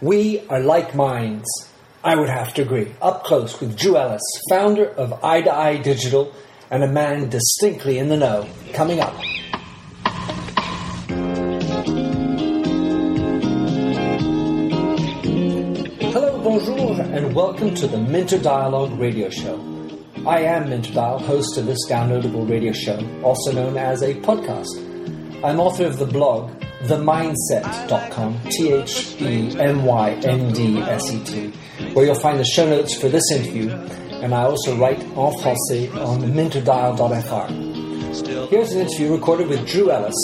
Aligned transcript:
We 0.00 0.46
are 0.46 0.60
like 0.60 0.94
minds. 0.94 1.48
I 2.04 2.14
would 2.14 2.28
have 2.28 2.54
to 2.54 2.62
agree. 2.62 2.94
Up 3.02 3.24
close 3.24 3.60
with 3.60 3.76
Drew 3.76 3.96
Ellis, 3.96 4.22
founder 4.48 4.88
of 4.90 5.24
Eye 5.24 5.40
to 5.40 5.52
Eye 5.52 5.78
Digital, 5.78 6.32
and 6.70 6.84
a 6.84 6.86
man 6.86 7.30
distinctly 7.30 7.98
in 7.98 8.08
the 8.08 8.16
know. 8.16 8.48
Coming 8.72 9.00
up. 9.00 9.12
Hello, 16.12 16.44
bonjour, 16.44 17.00
and 17.00 17.34
welcome 17.34 17.74
to 17.74 17.88
the 17.88 17.98
Minter 17.98 18.38
Dialogue 18.38 18.96
radio 19.00 19.28
show. 19.30 19.58
I 20.24 20.42
am 20.42 20.70
Minter 20.70 20.94
Dial, 20.94 21.18
host 21.18 21.58
of 21.58 21.66
this 21.66 21.90
downloadable 21.90 22.48
radio 22.48 22.70
show, 22.70 23.00
also 23.24 23.50
known 23.50 23.76
as 23.76 24.02
a 24.02 24.14
podcast. 24.14 24.78
I'm 25.42 25.58
author 25.58 25.86
of 25.86 25.98
the 25.98 26.06
blog 26.06 26.52
themyndset.com, 26.82 28.40
T 28.50 28.72
H 28.72 29.20
E 29.20 29.58
M 29.58 29.84
Y 29.84 30.10
N 30.10 30.52
D 30.52 30.78
S 30.78 31.12
E 31.12 31.24
T, 31.24 31.48
where 31.92 32.06
you'll 32.06 32.14
find 32.14 32.38
the 32.38 32.44
show 32.44 32.68
notes 32.68 32.94
for 32.94 33.08
this 33.08 33.30
interview, 33.32 33.70
and 33.70 34.34
I 34.34 34.44
also 34.44 34.76
write 34.76 35.00
en 35.00 35.14
français 35.14 35.92
on 35.96 36.22
minterdial.fr. 36.22 37.78
Here's 38.48 38.72
an 38.72 38.80
interview 38.80 39.12
recorded 39.12 39.48
with 39.48 39.68
Drew 39.68 39.90
Ellis, 39.90 40.14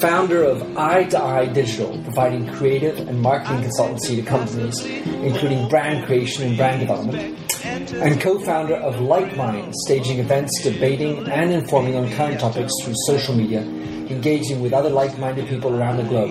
founder 0.00 0.42
of 0.42 0.76
Eye 0.76 1.04
to 1.04 1.22
Eye 1.22 1.46
Digital, 1.46 2.02
providing 2.02 2.48
creative 2.54 3.08
and 3.08 3.20
marketing 3.20 3.68
consultancy 3.68 4.16
to 4.16 4.22
companies, 4.22 4.84
including 4.84 5.68
brand 5.68 6.06
creation 6.06 6.44
and 6.44 6.56
brand 6.56 6.80
development, 6.80 7.38
and 7.64 8.20
co 8.20 8.38
founder 8.40 8.76
of 8.76 9.00
Like 9.00 9.36
Minds, 9.36 9.76
staging 9.84 10.18
events, 10.18 10.62
debating, 10.62 11.28
and 11.28 11.52
informing 11.52 11.96
on 11.96 12.10
current 12.12 12.40
topics 12.40 12.72
through 12.82 12.94
social 13.06 13.34
media 13.34 13.62
engaging 14.10 14.60
with 14.60 14.72
other 14.72 14.90
like 14.90 15.18
minded 15.18 15.48
people 15.48 15.74
around 15.74 15.96
the 15.96 16.04
globe. 16.04 16.30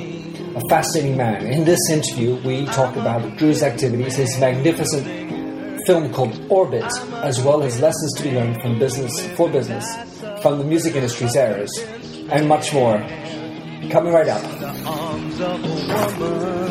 A 0.56 0.62
fascinating 0.70 1.18
man. 1.18 1.46
In 1.46 1.66
this 1.66 1.80
interview, 1.90 2.36
we 2.46 2.66
talk 2.68 2.96
about 2.96 3.38
Drew's 3.38 3.62
activities, 3.64 4.16
his 4.16 4.40
magnificent 4.40 5.06
film 5.86 6.12
called 6.12 6.40
Orbit, 6.50 6.92
as 7.24 7.42
well 7.42 7.62
as 7.64 7.80
lessons 7.80 8.14
to 8.18 8.24
be 8.24 8.32
learned 8.32 8.62
from 8.62 8.80
business 8.80 9.28
for 9.36 9.50
business, 9.50 9.86
from 10.42 10.58
the 10.58 10.64
music 10.64 10.96
industry's 10.96 11.36
errors, 11.36 11.72
and 12.32 12.48
much 12.48 12.74
more. 12.74 12.98
Coming 13.76 14.14
right 14.14 14.28
up. 14.28 14.42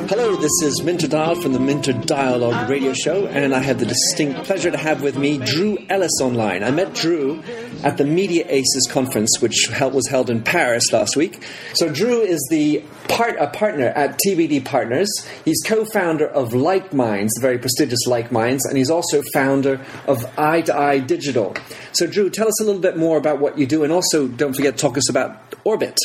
Hello, 0.08 0.36
this 0.36 0.62
is 0.62 0.82
Minter 0.82 1.06
Dial 1.06 1.34
from 1.34 1.52
the 1.52 1.60
Minter 1.60 1.92
Dialogue 1.92 2.68
radio 2.68 2.94
show, 2.94 3.26
and 3.26 3.54
I 3.54 3.58
have 3.58 3.78
the 3.78 3.84
distinct 3.84 4.44
pleasure 4.44 4.70
to 4.70 4.76
have 4.78 5.02
with 5.02 5.18
me 5.18 5.36
Drew 5.38 5.76
Ellis 5.90 6.20
online. 6.22 6.64
I 6.64 6.70
met 6.70 6.94
Drew 6.94 7.42
at 7.82 7.98
the 7.98 8.04
Media 8.04 8.46
Aces 8.48 8.88
conference, 8.90 9.40
which 9.40 9.68
was 9.80 10.08
held 10.08 10.30
in 10.30 10.42
Paris 10.42 10.92
last 10.92 11.14
week. 11.14 11.46
So, 11.74 11.90
Drew 11.90 12.22
is 12.22 12.44
the 12.50 12.82
part, 13.08 13.36
a 13.38 13.48
partner 13.48 13.88
at 13.88 14.18
TBD 14.26 14.64
Partners. 14.64 15.10
He's 15.44 15.60
co 15.64 15.84
founder 15.84 16.26
of 16.26 16.54
Like 16.54 16.94
Minds, 16.94 17.34
the 17.34 17.42
very 17.42 17.58
prestigious 17.58 18.06
Like 18.06 18.32
Minds, 18.32 18.64
and 18.64 18.78
he's 18.78 18.90
also 18.90 19.22
founder 19.34 19.84
of 20.06 20.26
Eye 20.38 20.62
to 20.62 20.76
Eye 20.76 21.00
Digital. 21.00 21.54
So, 21.92 22.06
Drew, 22.06 22.30
tell 22.30 22.48
us 22.48 22.60
a 22.62 22.64
little 22.64 22.80
bit 22.80 22.96
more 22.96 23.18
about 23.18 23.40
what 23.40 23.58
you 23.58 23.66
do, 23.66 23.84
and 23.84 23.92
also 23.92 24.26
don't 24.26 24.54
forget 24.54 24.78
to 24.78 24.80
talk 24.80 24.96
us 24.96 25.10
about 25.10 25.54
Orbit. 25.64 25.98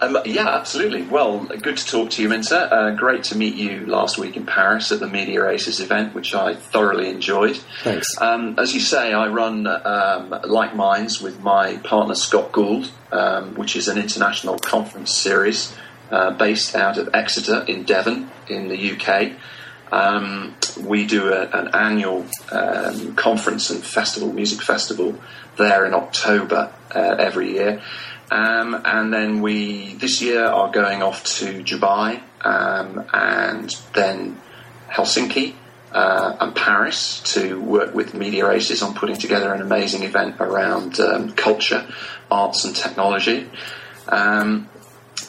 Um, 0.00 0.18
yeah, 0.24 0.48
absolutely. 0.48 1.02
Well, 1.02 1.44
good 1.44 1.76
to 1.76 1.86
talk 1.86 2.10
to 2.10 2.22
you, 2.22 2.28
Minter. 2.28 2.68
Uh, 2.70 2.90
great 2.92 3.24
to 3.24 3.36
meet 3.36 3.54
you 3.54 3.86
last 3.86 4.16
week 4.18 4.36
in 4.36 4.46
Paris 4.46 4.92
at 4.92 5.00
the 5.00 5.08
Media 5.08 5.48
Aces 5.48 5.80
event, 5.80 6.14
which 6.14 6.34
I 6.34 6.54
thoroughly 6.54 7.08
enjoyed. 7.10 7.56
Thanks. 7.82 8.06
Um, 8.20 8.54
as 8.58 8.74
you 8.74 8.80
say, 8.80 9.12
I 9.12 9.28
run 9.28 9.66
um, 9.66 10.34
Like 10.44 10.76
Minds 10.76 11.20
with 11.20 11.40
my 11.40 11.76
partner 11.78 12.14
Scott 12.14 12.52
Gould, 12.52 12.90
um, 13.10 13.54
which 13.56 13.74
is 13.74 13.88
an 13.88 13.98
international 13.98 14.58
conference 14.58 15.16
series 15.16 15.74
uh, 16.10 16.30
based 16.30 16.76
out 16.76 16.96
of 16.96 17.10
Exeter 17.12 17.64
in 17.66 17.82
Devon, 17.82 18.30
in 18.48 18.68
the 18.68 18.92
UK. 18.92 19.32
Um, 19.90 20.54
we 20.80 21.06
do 21.06 21.32
a, 21.32 21.48
an 21.48 21.68
annual 21.74 22.26
um, 22.52 23.14
conference 23.14 23.70
and 23.70 23.82
festival, 23.82 24.32
music 24.32 24.62
festival, 24.62 25.18
there 25.56 25.84
in 25.86 25.94
October 25.94 26.72
uh, 26.94 27.16
every 27.18 27.52
year. 27.52 27.82
Um, 28.30 28.80
and 28.84 29.12
then 29.12 29.40
we 29.40 29.94
this 29.94 30.20
year 30.20 30.44
are 30.44 30.70
going 30.70 31.02
off 31.02 31.24
to 31.38 31.62
Dubai 31.64 32.20
um, 32.42 33.06
and 33.12 33.74
then 33.94 34.40
Helsinki 34.88 35.54
uh, 35.92 36.36
and 36.40 36.54
Paris 36.54 37.20
to 37.34 37.60
work 37.60 37.94
with 37.94 38.14
Media 38.14 38.50
Aces 38.50 38.82
on 38.82 38.94
putting 38.94 39.16
together 39.16 39.52
an 39.54 39.62
amazing 39.62 40.02
event 40.02 40.36
around 40.40 41.00
um, 41.00 41.32
culture, 41.32 41.86
arts, 42.30 42.64
and 42.64 42.76
technology. 42.76 43.48
Um, 44.08 44.68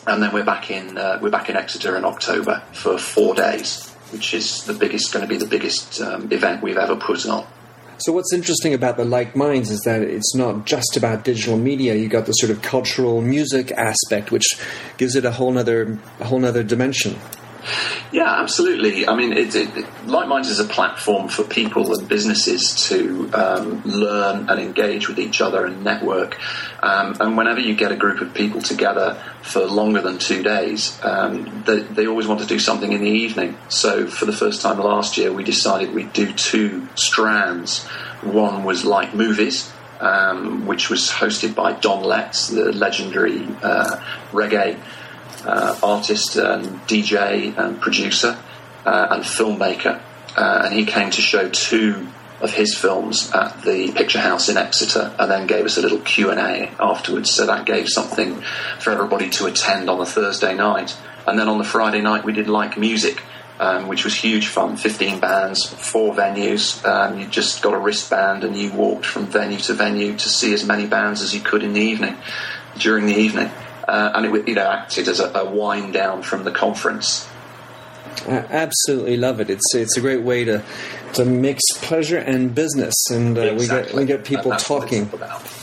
and 0.06 0.22
then 0.22 0.34
we're 0.34 0.46
back 0.46 0.70
in 0.70 0.98
uh, 0.98 1.20
we're 1.22 1.30
back 1.30 1.50
in 1.50 1.56
Exeter 1.56 1.96
in 1.96 2.04
October 2.04 2.64
for 2.74 2.98
four 2.98 3.34
days, 3.34 3.90
which 4.12 4.34
is 4.34 4.66
the 4.66 4.74
biggest 4.74 5.14
going 5.14 5.26
to 5.26 5.30
be 5.30 5.38
the 5.38 5.48
biggest 5.48 6.02
um, 6.02 6.32
event 6.32 6.62
we've 6.62 6.78
ever 6.78 6.96
put 6.96 7.26
on. 7.26 7.48
So 8.00 8.14
what's 8.14 8.32
interesting 8.34 8.74
about 8.74 8.96
the 8.96 9.04
Like 9.04 9.36
Minds 9.36 9.70
is 9.70 9.82
that 9.82 10.02
it's 10.02 10.34
not 10.34 10.66
just 10.66 10.96
about 10.96 11.26
digital 11.26 11.58
media. 11.58 11.96
You 11.96 12.08
got 12.08 12.26
the 12.26 12.32
sort 12.32 12.50
of 12.50 12.62
cultural 12.62 13.22
music 13.22 13.74
aspect, 13.74 14.32
which 14.32 14.48
gives 14.98 15.18
it 15.18 15.26
a 15.26 15.32
whole 15.32 15.58
other 15.58 16.00
a 16.22 16.26
whole 16.26 16.46
other 16.46 16.64
dimension. 16.64 17.18
Yeah, 18.12 18.42
absolutely. 18.42 19.08
I 19.08 19.16
mean, 19.16 19.34
it, 19.34 19.54
it, 19.56 19.86
is 20.48 20.60
a 20.60 20.64
platform 20.66 21.28
for 21.28 21.44
people 21.44 21.94
and 21.94 22.08
businesses 22.08 22.88
to 22.88 23.30
um, 23.34 23.84
learn 23.84 24.50
and 24.50 24.60
engage 24.60 25.08
with 25.08 25.20
each 25.20 25.42
other 25.42 25.66
and 25.66 25.84
network. 25.84 26.40
Um, 26.82 27.16
and 27.20 27.38
whenever 27.38 27.60
you 27.60 27.76
get 27.76 27.92
a 27.92 27.96
group 27.96 28.22
of 28.22 28.34
people 28.34 28.62
together 28.62 29.22
for 29.42 29.66
longer 29.66 30.02
than 30.02 30.18
two 30.18 30.42
days, 30.42 31.00
um, 31.04 31.64
they, 31.66 31.82
they, 31.82 32.08
always 32.08 32.28
want 32.28 32.40
to 32.42 32.48
do 32.48 32.58
something 32.58 32.92
in 32.92 33.02
the 33.02 33.10
evening. 33.10 33.58
So, 33.68 34.08
for 34.08 34.26
the 34.26 34.34
first 34.34 34.62
time 34.62 34.80
last 34.80 35.18
year, 35.18 35.32
we 35.32 35.44
decided 35.44 35.94
we'd 35.94 36.14
do 36.14 36.34
two 36.34 36.88
strands. 36.96 37.86
One 38.22 38.64
was 38.64 38.86
like 38.86 39.14
movies. 39.14 39.72
Um, 40.02 40.66
which 40.66 40.90
was 40.90 41.10
hosted 41.10 41.56
by 41.56 41.74
Don 41.74 42.06
Letts, 42.06 42.48
the 42.48 42.72
legendary 42.72 43.46
uh, 43.62 44.02
reggae 44.32 44.80
artist 45.46 46.36
and 46.36 46.66
DJ 46.88 47.58
and 47.58 47.80
producer 47.82 48.38
uh, 48.86 49.08
and 49.12 49.24
filmmaker, 49.24 50.02
uh, 50.36 50.62
and 50.66 50.74
he 50.74 50.86
came 50.86 51.10
to 51.12 51.22
show 51.22 51.50
two 51.50 52.08
of 52.42 52.54
his 52.54 52.78
films 52.78 53.32
at 53.34 53.62
the 53.64 53.92
Picture 53.92 54.20
House 54.20 54.48
in 54.48 54.58
Exeter, 54.58 55.14
and 55.20 55.30
then 55.30 55.46
gave 55.46 55.66
us 55.66 55.78
a 55.78 55.82
little 55.82 56.00
Q 56.00 56.30
and 56.32 56.40
A 56.40 56.72
afterwards. 56.80 57.32
So 57.32 57.46
that 57.46 57.66
gave 57.66 57.90
something 57.90 58.42
for 58.80 58.92
everybody 58.92 59.30
to 59.32 59.48
attend 59.48 59.90
on 59.90 60.00
the 60.00 60.06
Thursday 60.06 60.56
night, 60.56 60.98
and 61.28 61.38
then 61.38 61.50
on 61.50 61.58
the 61.58 61.64
Friday 61.64 62.02
night 62.02 62.24
we 62.24 62.34
did 62.34 62.48
like 62.48 62.78
music. 62.78 63.22
Um, 63.62 63.90
which 63.90 64.06
was 64.06 64.16
huge 64.16 64.48
fun. 64.48 64.78
15 64.78 65.20
bands, 65.20 65.66
four 65.66 66.16
venues. 66.16 66.82
Um, 66.86 67.20
you 67.20 67.28
just 67.28 67.62
got 67.62 67.74
a 67.74 67.78
wristband 67.78 68.46
and 68.46 68.56
you 68.56 68.72
walked 68.72 69.06
from 69.06 69.26
venue 69.26 69.58
to 69.58 69.74
venue 69.74 70.16
to 70.16 70.30
see 70.30 70.54
as 70.54 70.66
many 70.66 70.88
bands 70.88 71.22
as 71.22 71.36
you 71.36 71.42
could 71.42 71.62
in 71.62 71.74
the 71.74 71.82
evening, 71.82 72.16
during 72.78 73.06
the 73.06 73.16
evening 73.16 73.52
uh, 73.90 74.12
and 74.16 74.26
it 74.26 74.48
you 74.48 74.56
know 74.56 74.70
acted 74.70 75.08
as 75.08 75.20
a, 75.20 75.32
a 75.34 75.50
wind 75.50 75.94
down 75.94 76.22
from 76.22 76.44
the 76.44 76.52
conference. 76.52 77.28
I 78.28 78.38
absolutely 78.50 79.18
love 79.18 79.40
it. 79.40 79.50
It's 79.50 79.74
it's 79.74 79.98
a 79.98 80.02
great 80.02 80.22
way 80.22 80.44
to 80.46 80.64
to 81.14 81.26
mix 81.26 81.64
pleasure 81.76 82.18
and 82.18 82.54
business, 82.54 82.94
and 83.12 83.38
uh, 83.38 83.42
exactly. 83.42 83.58
we 83.58 83.68
get 83.68 83.96
we 83.96 84.06
get 84.06 84.26
people 84.26 84.52
talking. 84.58 85.10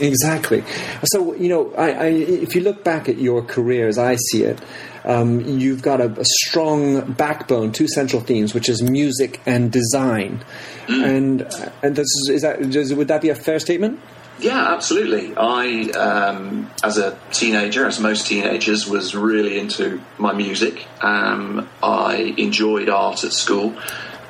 Exactly. 0.01 0.65
So 1.05 1.35
you 1.35 1.49
know, 1.49 1.75
I, 1.75 1.91
I, 1.91 2.07
if 2.07 2.55
you 2.55 2.63
look 2.63 2.83
back 2.83 3.09
at 3.09 3.19
your 3.19 3.43
career 3.43 3.89
as 3.89 3.99
I 3.99 4.17
see 4.17 4.45
it, 4.45 4.61
um, 5.05 5.41
you've 5.41 5.83
got 5.83 6.01
a, 6.01 6.11
a, 6.19 6.25
strong 6.25 7.13
backbone, 7.13 7.73
two 7.73 7.87
central 7.89 8.23
themes, 8.23 8.55
which 8.55 8.69
is 8.69 8.83
music 8.83 9.41
and 9.47 9.71
design. 9.71 10.45
Mm. 10.87 11.05
And 11.05 11.43
and 11.83 11.97
this 11.97 12.07
is, 12.07 12.31
is 12.31 12.43
that 12.43 12.61
is, 12.61 12.95
would 12.95 13.09
that 13.09 13.23
be 13.23 13.29
a 13.29 13.35
fair 13.35 13.59
statement? 13.59 14.01
Yeah, 14.39 14.75
absolutely. 14.75 15.35
I, 15.37 15.91
um, 15.93 16.71
as 16.85 16.99
a 16.99 17.19
teenager, 17.33 17.87
as 17.87 17.99
most 17.99 18.27
teenagers, 18.27 18.87
was 18.87 19.15
really 19.15 19.59
into 19.59 20.01
my 20.19 20.33
music. 20.33 20.87
Um, 21.01 21.69
I 21.83 22.35
enjoyed 22.37 22.89
art 22.89 23.25
at 23.25 23.33
school. 23.33 23.75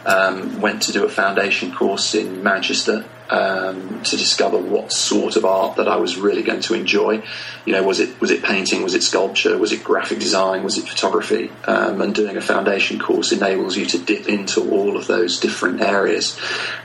Um, 0.05 0.61
went 0.61 0.83
to 0.85 0.93
do 0.93 1.05
a 1.05 1.09
foundation 1.09 1.73
course 1.75 2.15
in 2.15 2.45
Manchester 2.45 3.05
um, 3.31 4.03
to 4.03 4.17
discover 4.17 4.59
what 4.59 4.93
sort 4.93 5.37
of 5.37 5.45
art 5.45 5.77
that 5.77 5.89
I 5.89 5.97
was 5.97 6.17
really 6.17 6.43
going 6.43 6.61
to 6.63 6.75
enjoy. 6.75 7.23
You 7.65 7.73
know, 7.73 7.83
was 7.83 8.01
it 8.01 8.21
was 8.21 8.31
it 8.31 8.43
painting? 8.43 8.83
Was 8.83 8.95
it 8.95 9.03
sculpture? 9.03 9.59
Was 9.59 9.73
it 9.73 9.83
graphic 9.83 10.19
design? 10.19 10.63
Was 10.63 10.79
it 10.79 10.89
photography? 10.89 11.51
Um, 11.65 12.01
and 12.01 12.15
doing 12.15 12.37
a 12.37 12.41
foundation 12.41 12.99
course 12.99 13.33
enables 13.33 13.77
you 13.77 13.87
to 13.87 13.99
dip 13.99 14.29
into 14.29 14.71
all 14.71 14.97
of 14.97 15.07
those 15.07 15.41
different 15.41 15.81
areas 15.81 16.39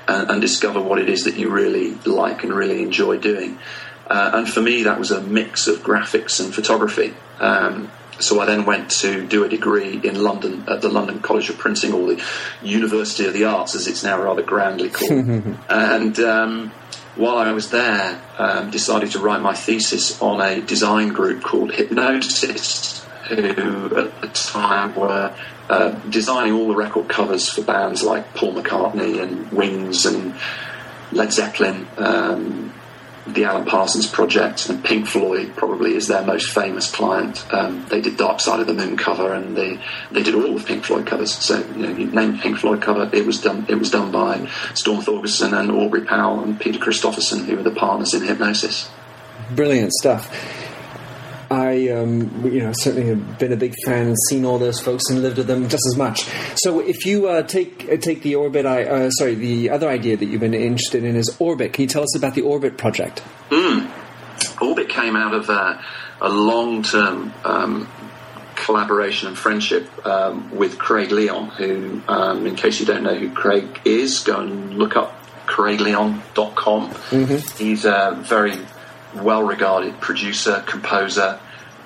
and, 0.07 0.29
and 0.31 0.41
discover 0.41 0.81
what 0.81 0.99
it 0.99 1.09
is 1.09 1.25
that 1.25 1.35
you 1.35 1.49
really 1.49 1.91
like 2.05 2.43
and 2.43 2.53
really 2.53 2.81
enjoy 2.81 3.17
doing. 3.17 3.59
Uh, 4.07 4.31
and 4.33 4.49
for 4.49 4.61
me, 4.61 4.83
that 4.83 4.99
was 4.99 5.11
a 5.11 5.21
mix 5.21 5.67
of 5.67 5.79
graphics 5.79 6.43
and 6.43 6.53
photography. 6.53 7.13
Um, 7.39 7.89
so 8.19 8.39
I 8.39 8.45
then 8.45 8.65
went 8.65 8.91
to 9.01 9.25
do 9.25 9.43
a 9.43 9.49
degree 9.49 9.99
in 10.03 10.21
London 10.21 10.65
at 10.67 10.81
the 10.81 10.89
London 10.89 11.19
College 11.19 11.49
of 11.49 11.57
Printing, 11.57 11.93
or 11.93 12.13
the 12.13 12.23
University 12.61 13.25
of 13.25 13.33
the 13.33 13.45
Arts, 13.45 13.75
as 13.75 13.87
it's 13.87 14.03
now 14.03 14.21
rather 14.21 14.43
grandly 14.43 14.89
called. 14.89 15.11
and 15.69 16.19
um, 16.19 16.71
while 17.15 17.37
I 17.37 17.51
was 17.51 17.69
there, 17.71 18.21
um, 18.37 18.69
decided 18.71 19.11
to 19.11 19.19
write 19.19 19.41
my 19.41 19.53
thesis 19.53 20.21
on 20.21 20.41
a 20.41 20.61
design 20.61 21.09
group 21.09 21.43
called 21.43 21.71
Hipgnosis, 21.71 23.03
who 23.27 23.95
at 23.97 24.21
the 24.21 24.27
time 24.27 24.95
were 24.95 25.33
uh, 25.69 25.91
designing 26.09 26.53
all 26.53 26.67
the 26.67 26.75
record 26.75 27.07
covers 27.07 27.49
for 27.49 27.61
bands 27.61 28.03
like 28.03 28.33
Paul 28.33 28.53
McCartney 28.53 29.21
and 29.21 29.51
Wings 29.51 30.05
and 30.05 30.35
Led 31.11 31.31
Zeppelin, 31.33 31.87
um, 31.97 32.73
the 33.27 33.43
Alan 33.43 33.65
Parsons 33.65 34.07
Project, 34.07 34.69
and 34.69 34.83
Pink 34.83 35.07
Floyd 35.07 35.53
probably 35.55 35.95
is 35.95 36.07
their 36.07 36.23
most 36.23 36.51
famous 36.51 36.89
client. 36.89 37.45
Um, 37.53 37.85
they 37.89 38.01
did 38.01 38.17
Dark 38.17 38.39
Side 38.39 38.59
of 38.59 38.67
the 38.67 38.73
Moon 38.73 38.97
cover, 38.97 39.33
and 39.33 39.55
they, 39.55 39.79
they 40.11 40.23
did 40.23 40.35
all 40.35 40.55
of 40.55 40.65
Pink 40.65 40.83
Floyd 40.83 41.05
covers. 41.05 41.31
So 41.31 41.59
you 41.75 41.87
know, 41.87 41.89
you 41.89 42.07
name 42.07 42.39
Pink 42.39 42.57
Floyd 42.57 42.81
cover, 42.81 43.09
it 43.13 43.25
was 43.25 43.39
done 43.39 43.65
it 43.69 43.75
was 43.75 43.91
done 43.91 44.11
by 44.11 44.47
Storm 44.73 45.01
Thorgerson 45.01 45.57
and 45.57 45.71
Aubrey 45.71 46.05
Powell 46.05 46.41
and 46.41 46.59
Peter 46.59 46.79
Christopherson, 46.79 47.45
who 47.45 47.57
were 47.57 47.63
the 47.63 47.71
partners 47.71 48.13
in 48.13 48.21
Hipgnosis. 48.21 48.89
Brilliant 49.55 49.93
stuff. 49.93 50.29
I, 51.51 51.89
um, 51.89 52.45
you 52.45 52.61
know, 52.61 52.71
certainly 52.71 53.09
have 53.09 53.37
been 53.37 53.51
a 53.51 53.57
big 53.57 53.75
fan 53.85 54.07
and 54.07 54.17
seen 54.29 54.45
all 54.45 54.57
those 54.57 54.79
folks 54.79 55.09
and 55.09 55.21
lived 55.21 55.37
with 55.37 55.47
them 55.47 55.67
just 55.67 55.83
as 55.91 55.97
much. 55.97 56.23
So, 56.55 56.79
if 56.79 57.05
you 57.05 57.27
uh, 57.27 57.43
take 57.43 57.89
uh, 57.91 57.97
take 57.97 58.21
the 58.21 58.35
orbit, 58.35 58.65
I, 58.65 58.85
uh, 58.85 59.09
sorry, 59.09 59.35
the 59.35 59.69
other 59.69 59.89
idea 59.89 60.15
that 60.15 60.25
you've 60.25 60.39
been 60.39 60.53
interested 60.53 61.03
in 61.03 61.17
is 61.17 61.35
orbit. 61.39 61.73
Can 61.73 61.81
you 61.81 61.87
tell 61.89 62.03
us 62.03 62.15
about 62.15 62.35
the 62.35 62.41
orbit 62.41 62.77
project? 62.77 63.21
Mm. 63.49 63.91
Orbit 64.61 64.87
came 64.87 65.17
out 65.17 65.33
of 65.33 65.49
uh, 65.49 65.81
a 66.21 66.29
long 66.29 66.83
term 66.83 67.33
um, 67.43 67.89
collaboration 68.55 69.27
and 69.27 69.37
friendship 69.37 69.89
um, 70.07 70.55
with 70.55 70.77
Craig 70.77 71.11
Leon, 71.11 71.49
who, 71.49 72.01
um, 72.07 72.47
in 72.47 72.55
case 72.55 72.79
you 72.79 72.85
don't 72.85 73.03
know 73.03 73.15
who 73.15 73.29
Craig 73.29 73.81
is, 73.83 74.19
go 74.19 74.39
and 74.39 74.75
look 74.75 74.95
up 74.95 75.17
craigleon.com. 75.47 76.89
Mm-hmm. 76.89 77.57
He's 77.61 77.83
a 77.83 78.17
very 78.21 78.57
well 79.15 79.43
regarded 79.43 79.99
producer, 79.99 80.63
composer. 80.65 81.39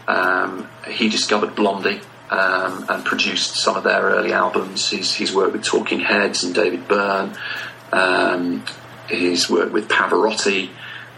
Um, 0.08 0.70
he 0.88 1.10
discovered 1.10 1.56
Blondie 1.56 2.02
um, 2.30 2.86
and 2.90 3.06
produced 3.06 3.56
some 3.56 3.76
of 3.76 3.84
their 3.84 4.02
early 4.02 4.34
albums. 4.34 4.90
He's, 4.90 5.14
he's 5.14 5.34
worked 5.34 5.54
with 5.54 5.64
Talking 5.64 6.00
Heads 6.00 6.44
and 6.44 6.54
David 6.54 6.88
Byrne. 6.88 7.36
Um, 7.92 8.66
he's 9.10 9.50
worked 9.50 9.72
with 9.72 9.88
Pavarotti. 9.88 10.70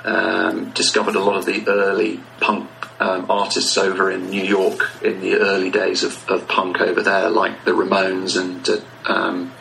Um, 0.04 0.71
discovered 0.71 1.15
a 1.15 1.19
lot 1.19 1.36
of 1.36 1.45
the 1.45 1.68
early 1.68 2.21
punk 2.39 2.69
um, 3.01 3.30
artists 3.30 3.77
over 3.77 4.09
in 4.09 4.30
New 4.30 4.44
York 4.44 4.89
in 5.01 5.19
the 5.19 5.36
early 5.36 5.69
days 5.69 6.04
of, 6.04 6.25
of 6.30 6.48
punk 6.48 6.80
over 6.80 7.01
there, 7.01 7.30
like 7.30 7.65
the 7.65 7.71
Ramones 7.71 8.39
and 8.39 8.69
uh, 8.69 9.12
um, 9.12 9.51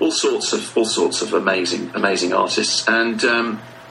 all 0.00 0.10
sorts 0.10 0.54
of 0.54 0.74
all 0.76 0.86
sorts 0.86 1.20
of 1.20 1.34
amazing 1.34 1.90
amazing 1.94 2.32
artists. 2.32 2.88
And 2.88 3.22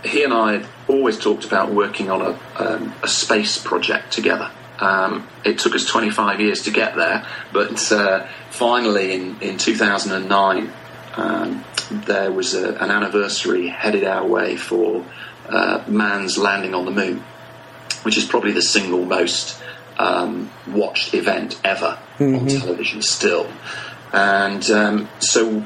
he 0.03 0.23
and 0.23 0.33
I 0.33 0.65
always 0.91 1.17
talked 1.17 1.45
about 1.45 1.71
working 1.71 2.09
on 2.09 2.21
a, 2.21 2.39
um, 2.57 2.93
a 3.03 3.07
space 3.07 3.57
project 3.57 4.11
together. 4.11 4.51
Um, 4.79 5.27
it 5.45 5.59
took 5.59 5.75
us 5.75 5.85
25 5.85 6.41
years 6.41 6.63
to 6.63 6.71
get 6.71 6.95
there, 6.95 7.25
but 7.53 7.91
uh, 7.91 8.27
finally 8.49 9.13
in, 9.13 9.39
in 9.41 9.57
2009, 9.57 10.71
um, 11.15 11.63
there 11.91 12.31
was 12.31 12.53
a, 12.53 12.75
an 12.75 12.89
anniversary 12.89 13.67
headed 13.67 14.03
our 14.03 14.25
way 14.25 14.55
for 14.55 15.05
uh, 15.47 15.83
man's 15.87 16.37
landing 16.37 16.73
on 16.73 16.85
the 16.85 16.91
moon, 16.91 17.23
which 18.03 18.17
is 18.17 18.25
probably 18.25 18.51
the 18.51 18.61
single 18.61 19.05
most 19.05 19.61
um, 19.97 20.49
watched 20.67 21.13
event 21.13 21.59
ever 21.63 21.99
mm-hmm. 22.17 22.35
on 22.35 22.47
television 22.47 23.01
still. 23.01 23.51
And 24.13 24.69
um, 24.71 25.09
so 25.19 25.65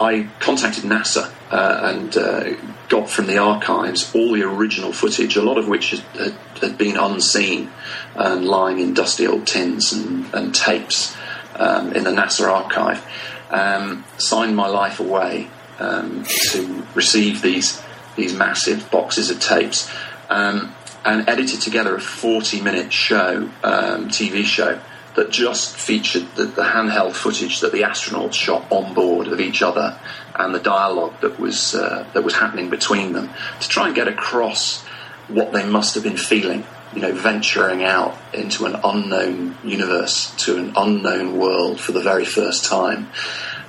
I 0.00 0.28
contacted 0.38 0.84
NASA 0.84 1.32
uh, 1.50 1.80
and 1.82 2.16
uh, 2.16 2.54
got 2.88 3.10
from 3.10 3.26
the 3.26 3.38
archives 3.38 4.14
all 4.14 4.32
the 4.32 4.42
original 4.42 4.92
footage, 4.92 5.36
a 5.36 5.42
lot 5.42 5.58
of 5.58 5.68
which 5.68 5.90
had, 5.90 6.34
had 6.60 6.78
been 6.78 6.96
unseen 6.96 7.70
and 8.14 8.44
lying 8.44 8.78
in 8.78 8.94
dusty 8.94 9.26
old 9.26 9.46
tins 9.46 9.92
and, 9.92 10.32
and 10.34 10.54
tapes 10.54 11.16
um, 11.56 11.92
in 11.92 12.04
the 12.04 12.10
NASA 12.10 12.50
archive. 12.50 13.04
Um, 13.50 14.04
signed 14.18 14.54
my 14.54 14.68
life 14.68 15.00
away 15.00 15.48
um, 15.78 16.24
to 16.50 16.86
receive 16.94 17.40
these 17.40 17.82
these 18.16 18.34
massive 18.34 18.90
boxes 18.90 19.30
of 19.30 19.40
tapes 19.40 19.90
um, 20.28 20.74
and 21.04 21.28
edited 21.28 21.60
together 21.60 21.94
a 21.94 22.00
40 22.00 22.60
minute 22.60 22.92
show, 22.92 23.48
um, 23.62 24.08
TV 24.08 24.44
show 24.44 24.80
that 25.18 25.30
just 25.30 25.74
featured 25.74 26.24
the, 26.36 26.44
the, 26.44 26.62
handheld 26.62 27.12
footage 27.12 27.58
that 27.60 27.72
the 27.72 27.80
astronauts 27.80 28.34
shot 28.34 28.64
on 28.70 28.94
board 28.94 29.26
of 29.26 29.40
each 29.40 29.62
other 29.62 29.98
and 30.36 30.54
the 30.54 30.60
dialogue 30.60 31.12
that 31.22 31.40
was 31.40 31.74
uh, 31.74 32.08
that 32.14 32.22
was 32.22 32.34
happening 32.34 32.70
between 32.70 33.12
them 33.12 33.28
to 33.60 33.68
try 33.68 33.88
and 33.88 33.96
get 33.96 34.06
across 34.06 34.84
what 35.26 35.52
they 35.52 35.66
must 35.66 35.96
have 35.96 36.04
been 36.04 36.16
feeling. 36.16 36.64
You 36.94 37.02
know, 37.02 37.12
venturing 37.12 37.82
out 37.82 38.16
into 38.32 38.64
an 38.64 38.76
unknown 38.82 39.58
universe 39.62 40.34
to 40.44 40.56
an 40.56 40.72
unknown 40.76 41.36
world 41.36 41.80
for 41.80 41.92
the 41.92 42.00
very 42.00 42.24
first 42.24 42.64
time, 42.64 43.08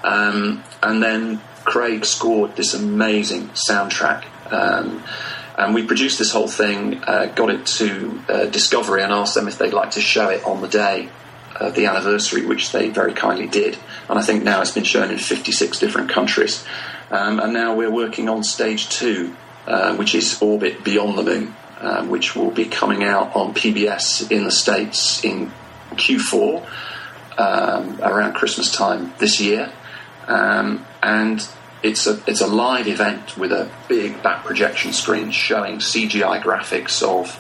um, 0.04 0.64
and 0.84 1.02
then 1.02 1.42
Craig 1.66 2.06
scored 2.06 2.56
this 2.56 2.76
amazing 2.76 3.50
soundtrack. 3.50 4.24
Um, 4.54 5.04
and 5.58 5.76
we 5.76 5.86
produced 5.86 6.18
this 6.18 6.32
whole 6.32 6.48
thing, 6.48 7.04
uh, 7.04 7.26
got 7.36 7.50
it 7.50 7.66
to 7.66 8.24
uh, 8.30 8.46
Discovery, 8.46 9.04
and 9.04 9.12
asked 9.12 9.36
them 9.36 9.50
if 9.50 9.58
they'd 9.58 9.74
like 9.74 9.92
to 9.92 10.02
show 10.02 10.30
it 10.30 10.46
on 10.46 10.62
the 10.62 10.70
day 10.70 11.10
uh, 11.60 11.70
the 11.72 11.86
anniversary, 11.86 12.46
which 12.46 12.72
they 12.72 12.90
very 12.90 13.14
kindly 13.14 13.48
did. 13.48 13.78
And 14.10 14.18
I 14.18 14.22
think 14.22 14.44
now 14.44 14.62
it's 14.62 14.72
been 14.72 14.84
shown 14.84 15.12
in 15.12 15.18
56 15.18 15.80
different 15.80 16.10
countries. 16.10 16.66
Um, 17.12 17.40
and 17.40 17.54
now 17.54 17.76
we're 17.76 17.92
working 17.92 18.30
on 18.30 18.44
stage 18.44 18.90
two, 18.90 19.36
uh, 19.68 19.96
which 19.96 20.16
is 20.16 20.42
Orbit 20.42 20.84
Beyond 20.84 21.18
the 21.18 21.24
Moon, 21.24 21.56
um, 21.80 22.10
which 22.10 22.36
will 22.36 22.52
be 22.52 22.66
coming 22.66 23.04
out 23.04 23.36
on 23.36 23.54
PBS 23.54 24.32
in 24.32 24.44
the 24.44 24.52
States 24.52 25.24
in 25.24 25.52
Q4 25.92 26.66
um, 27.38 28.00
around 28.02 28.34
Christmas 28.34 28.72
time 28.72 29.14
this 29.18 29.40
year. 29.42 29.72
Um, 30.28 30.86
and 31.02 31.46
it's 31.82 32.08
a 32.08 32.22
it's 32.28 32.42
a 32.42 32.48
live 32.48 32.88
event 32.88 33.38
with 33.38 33.52
a 33.52 33.72
big 33.88 34.22
back 34.22 34.46
projection 34.46 34.94
screen 34.94 35.32
showing 35.32 35.78
CGI 35.78 36.42
graphics 36.42 37.02
of 37.02 37.40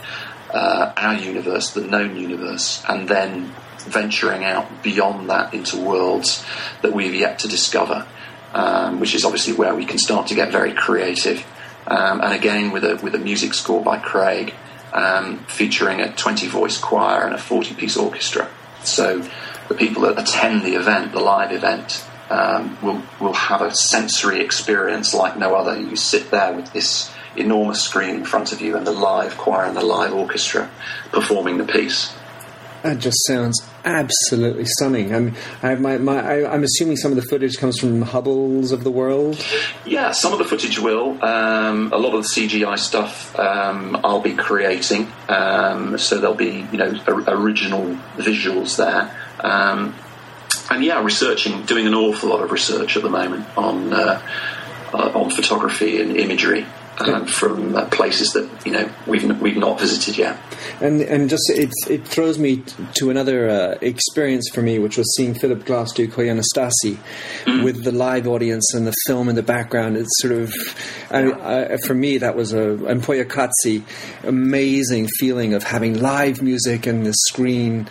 uh, 0.52 0.94
our 0.96 1.16
universe, 1.16 1.72
the 1.74 1.82
known 1.82 2.16
universe, 2.16 2.84
and 2.88 3.08
then 3.08 3.54
venturing 3.84 4.44
out 4.44 4.84
beyond 4.84 5.30
that 5.30 5.54
into 5.54 5.78
worlds 5.78 6.46
that 6.82 6.94
we've 6.94 7.16
yet 7.16 7.40
to 7.40 7.48
discover, 7.48 8.06
um, 8.54 9.00
which 9.00 9.16
is 9.16 9.26
obviously 9.26 9.54
where 9.54 9.76
we 9.76 9.86
can 9.86 9.98
start 9.98 10.28
to 10.28 10.36
get 10.36 10.52
very 10.52 10.74
creative. 10.74 11.46
Um, 11.88 12.22
and 12.22 12.34
again, 12.34 12.72
with 12.72 12.84
a 12.84 12.98
with 12.98 13.16
a 13.16 13.20
music 13.20 13.54
score 13.54 13.84
by 13.84 13.98
Craig, 13.98 14.54
um, 14.94 15.40
featuring 15.46 16.02
a 16.02 16.14
20 16.14 16.48
voice 16.48 16.78
choir 16.78 17.26
and 17.26 17.34
a 17.34 17.38
40 17.38 17.76
piece 17.76 17.98
orchestra. 17.98 18.50
So 18.84 19.28
the 19.68 19.76
people 19.76 20.04
that 20.04 20.20
attend 20.20 20.64
the 20.64 20.76
event, 20.76 21.12
the 21.12 21.20
live 21.20 21.52
event, 21.52 22.06
um, 22.30 22.78
will 22.82 23.02
will 23.20 23.34
have 23.34 23.62
a 23.62 23.74
sensory 23.74 24.42
experience 24.42 25.14
like 25.14 25.38
no 25.38 25.56
other. 25.56 25.80
You 25.80 25.96
sit 25.96 26.32
there 26.32 26.54
with 26.54 26.72
this 26.74 27.12
enormous 27.36 27.82
screen 27.82 28.16
in 28.16 28.26
front 28.26 28.52
of 28.52 28.62
you 28.62 28.76
and 28.76 28.86
the 28.86 28.92
live 28.92 29.38
choir 29.38 29.66
and 29.66 29.76
the 29.76 29.84
live 29.84 30.14
orchestra 30.14 30.70
performing 31.12 31.58
the 31.58 31.64
piece. 31.66 32.14
That 32.84 33.00
just 33.00 33.18
sounds 33.28 33.62
absolutely 33.84 34.66
stunning. 34.66 35.14
I'm, 35.14 35.36
I, 35.62 35.76
my, 35.76 35.98
my, 35.98 36.20
I, 36.20 36.54
am 36.54 36.64
assuming 36.64 36.96
some 36.96 37.12
of 37.12 37.18
the 37.18 37.24
footage 37.24 37.58
comes 37.58 37.78
from 37.78 38.02
Hubble's 38.02 38.72
of 38.72 38.86
the 38.86 38.92
world. 38.92 39.46
Yeah, 39.86 40.12
some 40.12 40.32
of 40.32 40.40
the 40.40 40.46
footage 40.46 40.80
will. 40.80 41.24
Um, 41.24 41.92
a 41.92 41.98
lot 41.98 42.14
of 42.16 42.24
the 42.24 42.30
CGI 42.30 42.80
stuff 42.80 43.38
um, 43.38 44.00
I'll 44.04 44.22
be 44.22 44.34
creating, 44.34 45.12
um, 45.28 45.98
so 45.98 46.20
there'll 46.20 46.36
be 46.36 46.66
you 46.72 46.78
know 46.78 47.02
original 47.28 47.98
visuals 48.16 48.78
there. 48.78 49.14
Um, 49.42 49.94
and 50.72 50.84
yeah, 50.84 51.04
researching, 51.04 51.66
doing 51.66 51.86
an 51.86 51.94
awful 51.94 52.30
lot 52.30 52.42
of 52.42 52.52
research 52.52 52.96
at 52.96 53.04
the 53.04 53.10
moment 53.10 53.46
on 53.58 53.92
uh, 53.92 54.22
uh, 54.94 55.12
on 55.16 55.32
photography 55.32 56.02
and 56.02 56.16
imagery 56.16 56.66
um, 57.02 57.26
from 57.26 57.76
uh, 57.76 57.86
places 57.90 58.34
that 58.34 58.50
you 58.66 58.72
know 58.72 58.90
we've 59.08 59.40
we've 59.42 59.58
not 59.58 59.80
visited 59.80 60.18
yet. 60.18 60.38
And 60.82 61.02
and 61.02 61.30
just 61.30 61.50
it 61.50 61.72
it 61.90 62.08
throws 62.08 62.38
me 62.38 62.64
to 62.96 63.10
another 63.10 63.50
uh, 63.50 63.78
experience 63.82 64.50
for 64.54 64.62
me, 64.62 64.80
which 64.80 64.98
was 64.98 65.16
seeing 65.16 65.34
Philip 65.34 65.66
Glass 65.66 65.92
do 65.94 66.08
Koyaanisqatsi 66.08 66.98
mm. 67.46 67.64
with 67.64 67.84
the 67.84 67.92
live 67.92 68.28
audience 68.28 68.74
and 68.74 68.86
the 68.86 68.96
film 69.06 69.30
in 69.30 69.36
the 69.36 69.44
background. 69.44 69.98
It's 69.98 70.22
sort 70.22 70.34
of 70.34 70.54
I, 71.10 71.74
I, 71.74 71.78
for 71.86 71.94
me 71.94 72.18
that 72.18 72.36
was 72.36 72.54
a 72.54 72.72
and 72.86 73.02
Poyakatsi 73.02 73.84
amazing 74.24 75.08
feeling 75.20 75.54
of 75.54 75.64
having 75.64 76.00
live 76.00 76.42
music 76.42 76.86
and 76.86 77.06
the 77.06 77.14
screen 77.14 77.88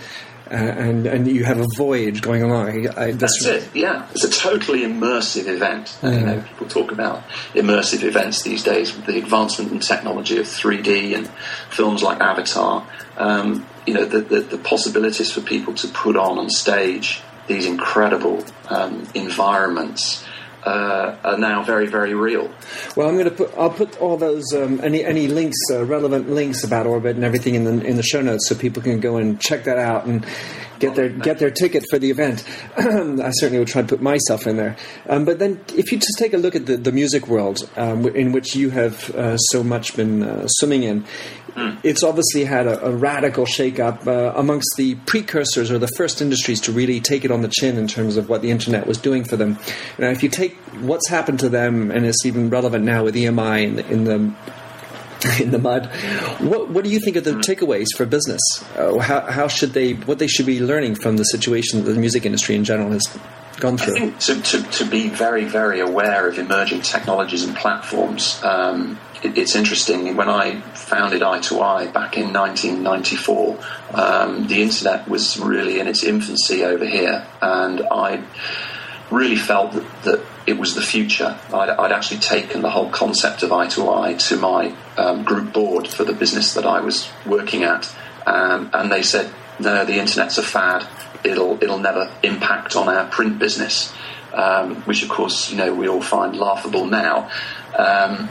uh, 0.51 0.55
and 0.55 1.07
and 1.07 1.29
you 1.29 1.45
have 1.45 1.61
a 1.61 1.67
voyage 1.77 2.23
going 2.23 2.43
along. 2.43 2.89
I, 2.89 3.13
that's, 3.13 3.45
that's 3.45 3.67
it. 3.67 3.75
Yeah, 3.75 4.07
it's 4.13 4.25
a 4.25 4.31
totally 4.31 4.81
immersive 4.81 5.47
event. 5.47 5.97
You 6.03 6.11
know, 6.11 6.41
people 6.41 6.69
talk 6.69 6.93
about 6.93 7.23
immersive 7.55 8.03
events 8.03 8.43
these 8.43 8.63
days 8.63 8.95
with 8.95 9.07
the 9.07 9.19
advancement 9.19 9.73
in 9.73 9.81
technology 9.81 10.39
of 10.39 10.47
3D 10.47 11.17
and 11.17 11.29
films 11.71 12.03
like 12.03 12.21
Avatar. 12.21 12.87
Um, 13.17 13.67
you 13.87 13.95
know, 13.95 14.05
the, 14.05 14.21
the, 14.21 14.41
the, 14.41 14.59
possibilities 14.59 15.33
for 15.33 15.41
people 15.41 15.75
to 15.75 15.89
put 15.89 16.17
on 16.17 16.39
on 16.39 16.51
stage 16.51 17.21
these 17.47 17.67
incredible 17.67 18.45
um, 18.69 19.09
environments 19.15 20.25
uh, 20.69 21.17
are 21.25 21.39
now 21.39 21.63
very, 21.63 21.87
very 21.87 22.15
real. 22.15 22.51
Well, 22.95 23.09
I'm 23.09 23.15
going 23.15 23.25
to 23.25 23.31
put 23.31 23.55
I'll 23.57 23.71
put 23.71 24.01
all 24.01 24.17
those 24.17 24.45
um, 24.55 24.81
any 24.83 25.05
any 25.05 25.29
links, 25.29 25.57
uh, 25.73 25.85
relevant 25.85 26.31
links 26.31 26.65
about 26.65 26.87
Orbit 26.87 27.17
and 27.17 27.25
everything 27.25 27.55
in 27.55 27.65
the 27.65 27.85
in 27.85 27.97
the 27.97 28.03
show 28.03 28.21
notes, 28.21 28.49
so 28.49 28.55
people 28.55 28.83
can 28.83 29.01
go 29.01 29.17
and 29.17 29.41
check 29.41 29.65
that 29.65 29.79
out 29.79 30.07
and 30.07 30.27
get 30.79 30.95
their 30.95 31.09
get 31.09 31.39
their 31.39 31.51
ticket 31.51 31.85
for 31.91 31.99
the 31.99 32.11
event. 32.11 32.45
I 32.77 33.31
certainly 33.31 33.59
would 33.59 33.69
try 33.69 33.83
to 33.83 33.89
put 33.89 34.01
myself 34.01 34.47
in 34.47 34.57
there. 34.57 34.77
Um, 35.09 35.25
but 35.25 35.39
then, 35.39 35.61
if 35.77 35.93
you 35.93 35.99
just 35.99 36.19
take 36.19 36.35
a 36.35 36.39
look 36.39 36.55
at 36.55 36.67
the, 36.67 36.77
the 36.77 36.93
music 36.93 37.29
world 37.29 37.69
um, 37.77 38.07
in 38.09 38.33
which 38.33 38.55
you 38.55 38.71
have 38.71 39.11
uh, 39.15 39.37
so 39.37 39.63
much 39.63 39.97
been 39.97 40.23
uh, 40.23 40.47
swimming 40.49 40.83
in, 40.83 41.05
mm. 41.55 41.79
it's 41.83 42.03
obviously 42.03 42.45
had 42.45 42.67
a, 42.67 42.87
a 42.87 42.91
radical 42.91 43.45
shakeup 43.45 44.07
uh, 44.07 44.33
amongst 44.37 44.69
the 44.77 44.95
precursors 45.07 45.71
or 45.71 45.79
the 45.79 45.89
first 45.97 46.21
industries 46.21 46.61
to 46.61 46.73
really 46.73 47.01
take 47.01 47.25
it 47.25 47.31
on 47.31 47.43
the 47.43 47.49
chin 47.49 47.77
in 47.77 47.87
terms 47.87 48.17
of 48.17 48.29
what 48.29 48.43
the 48.43 48.51
internet 48.51 48.87
was 48.87 48.99
doing 48.99 49.25
for 49.25 49.37
them. 49.37 49.59
Now, 49.99 50.11
if 50.11 50.23
you 50.23 50.29
take 50.29 50.57
what's 50.81 51.09
happened 51.09 51.41
to 51.41 51.49
them, 51.49 51.91
and 51.91 52.07
it's 52.07 52.25
even 52.25 52.51
relevant 52.51 52.85
now 52.85 53.05
with 53.05 53.15
EMI 53.15 53.65
in 53.65 53.77
the, 53.77 53.91
in 53.91 54.05
the 54.05 54.35
in 55.41 55.51
the 55.51 55.59
mud. 55.59 55.87
What, 56.41 56.71
what 56.71 56.85
do 56.85 56.91
you 56.91 57.01
think 57.01 57.17
are 57.17 57.21
the 57.21 57.33
takeaways 57.33 57.89
for 57.97 58.07
business? 58.07 58.41
Uh, 58.77 58.99
how, 58.99 59.21
how 59.31 59.49
should 59.49 59.73
they, 59.73 59.95
what 59.95 60.19
they 60.19 60.29
should 60.29 60.47
be 60.47 60.61
learning 60.61 60.97
from 60.97 61.17
the 61.17 61.25
situation 61.25 61.85
that 61.85 61.93
the 61.93 61.99
music 61.99 62.25
industry 62.25 62.55
in 62.55 62.65
general 62.65 62.91
has 62.91 63.03
gone 63.59 63.77
through? 63.77 63.97
I 63.97 63.99
think 63.99 64.19
to, 64.21 64.43
to, 64.43 64.63
to 64.71 64.85
be 64.85 65.09
very, 65.09 65.45
very 65.45 65.81
aware 65.81 66.29
of 66.29 66.39
emerging 66.39 66.83
technologies 66.83 67.45
and 67.45 67.57
platforms. 67.57 68.41
Um, 68.43 68.99
it, 69.23 69.37
it's 69.37 69.55
interesting. 69.55 70.17
When 70.17 70.29
I 70.29 70.61
founded 70.61 71.23
Eye 71.23 71.41
to 71.41 71.61
Eye 71.61 71.87
back 71.87 72.17
in 72.17 72.33
1994, 72.33 73.59
um, 73.95 74.47
the 74.47 74.63
internet 74.63 75.09
was 75.09 75.39
really 75.39 75.81
in 75.81 75.89
its 75.89 76.05
infancy 76.05 76.65
over 76.65 76.87
here, 76.87 77.27
and 77.43 77.83
I 77.91 78.23
really 79.11 79.37
felt 79.37 79.73
that, 79.73 80.03
that 80.05 80.21
it 80.49 80.59
was 80.59 80.75
the 80.75 80.81
future. 80.81 81.39
I'd, 81.53 81.69
I'd, 81.69 81.93
actually 81.93 82.21
taken 82.21 82.63
the 82.63 82.71
whole 82.71 82.89
concept 82.89 83.43
of 83.43 83.51
I2I 83.51 84.19
to 84.29 84.37
my 84.39 84.75
um, 84.97 85.23
group 85.23 85.53
board 85.53 85.87
for 85.87 86.05
the 86.05 86.15
business 86.15 86.55
that 86.55 86.65
I 86.65 86.81
was 86.81 87.07
working 87.27 87.65
at, 87.65 87.95
um, 88.27 88.71
and 88.73 88.91
they 88.91 89.03
said, 89.03 89.31
"No, 89.61 89.85
the 89.85 89.99
internet's 89.99 90.39
a 90.39 90.43
fad. 90.43 90.89
It'll 91.23 91.63
it'll 91.63 91.79
never 91.79 92.11
impact 92.23 92.77
on 92.77 92.89
our 92.89 93.07
print 93.11 93.39
business," 93.39 93.93
um, 94.33 94.77
which 94.83 95.03
of 95.03 95.11
course 95.11 95.51
you 95.51 95.59
know 95.59 95.75
we 95.75 95.87
all 95.87 96.01
find 96.01 96.35
laughable 96.35 96.87
now. 96.87 97.31
Um, 97.77 98.31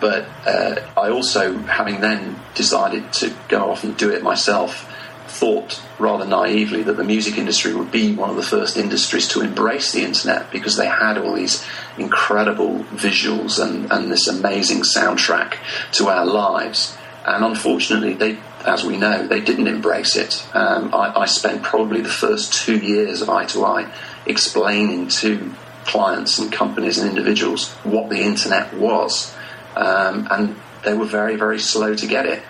but 0.00 0.26
uh, 0.44 0.80
I 0.96 1.10
also, 1.10 1.56
having 1.58 2.00
then 2.00 2.36
decided 2.56 3.12
to 3.14 3.32
go 3.46 3.70
off 3.70 3.84
and 3.84 3.96
do 3.96 4.10
it 4.10 4.24
myself, 4.24 4.92
thought 5.38 5.80
rather 6.00 6.26
naively 6.26 6.82
that 6.82 6.96
the 6.96 7.04
music 7.04 7.38
industry 7.38 7.72
would 7.72 7.92
be 7.92 8.14
one 8.14 8.28
of 8.28 8.36
the 8.36 8.42
first 8.42 8.76
industries 8.76 9.28
to 9.28 9.40
embrace 9.40 9.92
the 9.92 10.02
internet 10.02 10.50
because 10.50 10.76
they 10.76 10.86
had 10.86 11.16
all 11.16 11.34
these 11.34 11.64
incredible 11.96 12.80
visuals 12.94 13.62
and, 13.62 13.90
and 13.92 14.10
this 14.10 14.26
amazing 14.26 14.80
soundtrack 14.80 15.56
to 15.92 16.08
our 16.08 16.26
lives. 16.26 16.96
And 17.24 17.44
unfortunately, 17.44 18.14
they, 18.14 18.38
as 18.64 18.84
we 18.84 18.96
know, 18.96 19.26
they 19.26 19.40
didn't 19.40 19.68
embrace 19.68 20.16
it. 20.16 20.44
Um, 20.54 20.92
I, 20.92 21.20
I 21.20 21.26
spent 21.26 21.62
probably 21.62 22.00
the 22.00 22.08
first 22.08 22.52
two 22.52 22.78
years 22.78 23.22
of 23.22 23.28
I2I 23.28 23.90
explaining 24.26 25.08
to 25.08 25.54
clients 25.84 26.38
and 26.38 26.52
companies 26.52 26.98
and 26.98 27.08
individuals 27.08 27.70
what 27.84 28.10
the 28.10 28.20
internet 28.20 28.74
was. 28.74 29.34
Um, 29.76 30.26
and 30.30 30.56
they 30.84 30.94
were 30.94 31.06
very, 31.06 31.36
very 31.36 31.60
slow 31.60 31.94
to 31.94 32.06
get 32.06 32.26
it 32.26 32.42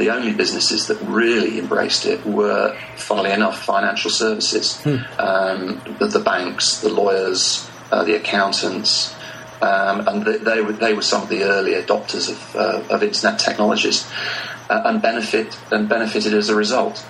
the 0.00 0.10
only 0.10 0.32
businesses 0.32 0.86
that 0.86 0.98
really 1.02 1.58
embraced 1.58 2.06
it 2.06 2.24
were, 2.24 2.76
funnily 2.96 3.30
enough, 3.30 3.62
financial 3.62 4.10
services. 4.10 4.80
Hmm. 4.80 4.96
Um, 5.18 5.96
the, 5.98 6.06
the, 6.06 6.20
banks, 6.20 6.80
the 6.80 6.88
lawyers, 6.88 7.70
uh, 7.92 8.02
the 8.04 8.16
accountants, 8.16 9.14
um, 9.60 10.08
and 10.08 10.24
they, 10.24 10.38
they, 10.38 10.62
were, 10.62 10.72
they 10.72 10.94
were 10.94 11.02
some 11.02 11.22
of 11.22 11.28
the 11.28 11.44
early 11.44 11.72
adopters 11.72 12.30
of, 12.30 12.56
uh, 12.56 12.94
of 12.94 13.02
internet 13.02 13.38
technologies 13.38 14.10
uh, 14.70 14.82
and 14.86 15.02
benefit 15.02 15.58
and 15.70 15.88
benefited 15.88 16.32
as 16.32 16.48
a 16.48 16.54
result. 16.54 17.06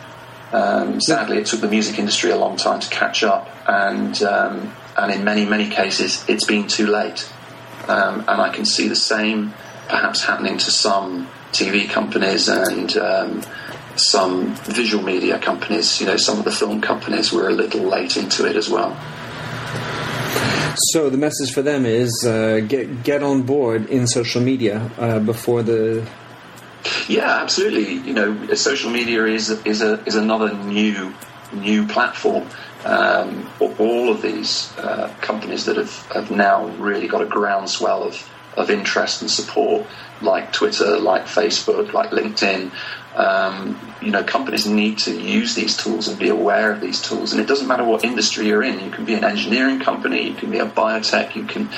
Um, 0.53 1.01
sadly, 1.01 1.39
it 1.39 1.47
took 1.47 1.61
the 1.61 1.69
music 1.69 1.99
industry 2.01 2.33
a 2.33 2.37
long 2.37 2.57
time 2.57 2.81
to 2.81 2.91
catch 2.91 3.23
up, 3.23 3.49
and 3.69 4.21
um, 4.25 4.75
and 4.97 5.13
in 5.13 5.23
many 5.23 5.45
many 5.45 5.71
cases, 5.71 6.25
it's 6.29 6.45
been 6.45 6.67
too 6.67 6.89
late. 6.89 7.31
Um, 7.87 8.21
and 8.21 8.41
I 8.41 8.49
can 8.53 8.65
see 8.65 8.89
the 8.89 8.97
same 8.97 9.55
perhaps 9.91 10.23
happening 10.23 10.57
to 10.57 10.71
some 10.71 11.29
TV 11.53 11.91
companies 11.91 12.49
and 12.49 12.97
um, 12.97 13.43
some 13.97 14.55
visual 14.65 15.03
media 15.05 15.39
companies. 15.39 16.01
You 16.01 16.07
know, 16.07 16.17
some 16.17 16.39
of 16.39 16.45
the 16.45 16.53
film 16.53 16.81
companies 16.81 17.33
were 17.33 17.49
a 17.49 17.53
little 17.53 17.83
late 17.83 18.17
into 18.17 18.47
it 18.47 18.57
as 18.57 18.71
well. 18.71 18.97
So 20.93 21.11
the 21.11 21.19
message 21.19 21.53
for 21.53 21.63
them 21.63 21.85
is 21.85 22.25
uh, 22.25 22.61
get 22.67 23.03
get 23.03 23.23
on 23.23 23.43
board 23.43 23.91
in 23.91 24.07
social 24.07 24.41
media 24.41 24.91
uh, 24.99 25.19
before 25.19 25.63
the. 25.63 26.07
Yeah, 27.09 27.43
absolutely. 27.43 27.95
You 27.95 28.15
know, 28.15 28.55
social 28.55 28.91
media 28.91 29.27
is 29.27 29.51
is 29.65 29.83
a 29.83 30.03
is 30.05 30.15
another 30.15 30.55
new 30.55 31.13
new 31.53 31.87
platform. 31.87 32.47
Um, 32.85 33.51
all 33.79 34.09
of 34.09 34.23
these 34.23 34.73
uh, 34.79 35.13
companies 35.21 35.67
that 35.67 35.77
have, 35.77 35.95
have 36.13 36.31
now 36.31 36.67
really 36.79 37.09
got 37.09 37.21
a 37.21 37.27
groundswell 37.27 38.05
of 38.05 38.15
of 38.57 38.71
interest 38.71 39.23
and 39.23 39.31
support, 39.31 39.87
like 40.21 40.53
Twitter, 40.53 40.99
like 40.99 41.25
Facebook, 41.25 41.93
like 41.93 42.11
LinkedIn. 42.11 42.71
Um, 43.15 43.79
you 44.01 44.11
know, 44.11 44.23
companies 44.23 44.67
need 44.67 44.99
to 44.99 45.21
use 45.21 45.55
these 45.55 45.77
tools 45.77 46.09
and 46.09 46.19
be 46.19 46.29
aware 46.29 46.73
of 46.73 46.81
these 46.81 47.01
tools. 47.01 47.33
And 47.33 47.41
it 47.41 47.47
doesn't 47.47 47.67
matter 47.67 47.85
what 47.85 48.05
industry 48.05 48.47
you're 48.47 48.63
in. 48.63 48.81
You 48.81 48.91
can 48.91 49.05
be 49.05 49.15
an 49.15 49.25
engineering 49.25 49.81
company, 49.81 50.29
you 50.29 50.35
can 50.35 50.51
be 50.51 50.59
a 50.59 50.67
biotech, 50.67 51.35
you 51.35 51.45
can, 51.45 51.69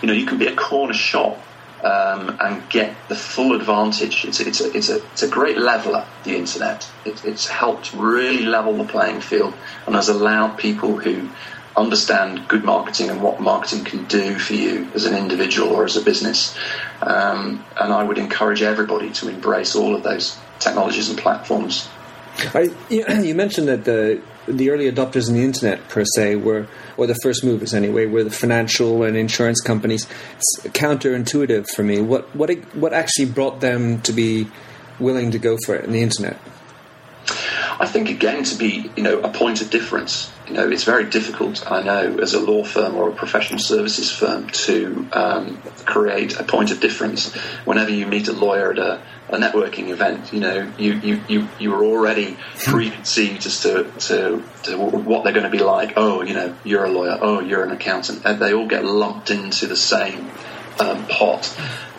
you 0.00 0.08
know, 0.08 0.12
you 0.12 0.26
can 0.26 0.38
be 0.38 0.46
a 0.46 0.54
corner 0.54 0.94
shop 0.94 1.38
um, 1.82 2.36
and 2.40 2.68
get 2.68 2.94
the 3.08 3.14
full 3.14 3.54
advantage. 3.54 4.24
It's, 4.24 4.40
it's, 4.40 4.60
a, 4.60 4.76
it's, 4.76 4.88
a, 4.88 4.96
it's 4.96 5.22
a 5.22 5.28
great 5.28 5.58
leveler, 5.58 6.06
the 6.24 6.36
internet. 6.36 6.88
It, 7.04 7.24
it's 7.24 7.48
helped 7.48 7.92
really 7.92 8.44
level 8.44 8.76
the 8.76 8.84
playing 8.84 9.20
field 9.20 9.54
and 9.86 9.94
has 9.94 10.08
allowed 10.08 10.58
people 10.58 10.96
who 10.96 11.30
understand 11.76 12.46
good 12.48 12.64
marketing 12.64 13.10
and 13.10 13.22
what 13.22 13.40
marketing 13.40 13.84
can 13.84 14.04
do 14.04 14.38
for 14.38 14.54
you 14.54 14.88
as 14.94 15.04
an 15.04 15.16
individual 15.16 15.70
or 15.70 15.84
as 15.84 15.96
a 15.96 16.02
business. 16.02 16.56
Um, 17.00 17.64
and 17.80 17.92
I 17.92 18.04
would 18.04 18.18
encourage 18.18 18.62
everybody 18.62 19.10
to 19.10 19.28
embrace 19.28 19.74
all 19.74 19.94
of 19.94 20.02
those 20.02 20.36
technologies 20.58 21.08
and 21.08 21.18
platforms. 21.18 21.88
I, 22.54 22.70
you 22.88 23.34
mentioned 23.34 23.68
that 23.68 23.84
the 23.84 24.22
the 24.46 24.70
early 24.70 24.90
adopters 24.90 25.28
in 25.28 25.36
the 25.36 25.44
internet 25.44 25.88
per 25.88 26.04
se 26.04 26.34
were, 26.36 26.66
or 26.96 27.06
the 27.06 27.14
first 27.22 27.44
movers 27.44 27.72
anyway, 27.74 28.06
were 28.06 28.24
the 28.24 28.30
financial 28.30 29.04
and 29.04 29.16
insurance 29.16 29.60
companies. 29.60 30.08
It's 30.36 30.66
counterintuitive 30.68 31.68
for 31.70 31.82
me. 31.82 32.00
What 32.00 32.34
what 32.34 32.50
what 32.74 32.92
actually 32.92 33.26
brought 33.26 33.60
them 33.60 34.00
to 34.02 34.12
be 34.12 34.48
willing 34.98 35.30
to 35.30 35.38
go 35.38 35.58
for 35.64 35.74
it 35.74 35.84
in 35.84 35.92
the 35.92 36.02
internet? 36.02 36.38
I 37.78 37.86
think 37.86 38.08
again 38.10 38.44
to 38.44 38.56
be 38.56 38.90
you 38.96 39.02
know 39.02 39.20
a 39.20 39.28
point 39.28 39.60
of 39.60 39.70
difference. 39.70 40.31
You 40.48 40.54
know, 40.54 40.68
it's 40.68 40.84
very 40.84 41.04
difficult. 41.08 41.70
I 41.70 41.82
know 41.82 42.18
as 42.18 42.34
a 42.34 42.40
law 42.40 42.64
firm 42.64 42.96
or 42.96 43.08
a 43.08 43.12
professional 43.12 43.58
services 43.58 44.10
firm 44.10 44.48
to 44.48 45.08
um, 45.12 45.62
create 45.84 46.38
a 46.38 46.44
point 46.44 46.70
of 46.70 46.80
difference. 46.80 47.32
Whenever 47.64 47.90
you 47.90 48.06
meet 48.06 48.28
a 48.28 48.32
lawyer 48.32 48.72
at 48.72 48.78
a, 48.78 49.02
a 49.28 49.36
networking 49.36 49.90
event, 49.90 50.32
you 50.32 50.40
know, 50.40 50.72
you 50.78 50.94
you 50.94 51.20
you 51.28 51.48
you 51.58 51.74
are 51.74 51.84
already 51.84 52.36
preconceived 52.58 53.46
as 53.46 53.60
to, 53.60 53.90
to 53.98 54.42
to 54.64 54.78
what 54.78 55.24
they're 55.24 55.32
going 55.32 55.44
to 55.44 55.50
be 55.50 55.62
like. 55.62 55.94
Oh, 55.96 56.22
you 56.22 56.34
know, 56.34 56.56
you're 56.64 56.84
a 56.84 56.90
lawyer. 56.90 57.18
Oh, 57.20 57.40
you're 57.40 57.64
an 57.64 57.70
accountant. 57.70 58.24
And 58.24 58.40
they 58.40 58.52
all 58.52 58.66
get 58.66 58.84
lumped 58.84 59.30
into 59.30 59.66
the 59.66 59.76
same 59.76 60.30
um, 60.80 61.06
pot 61.06 61.56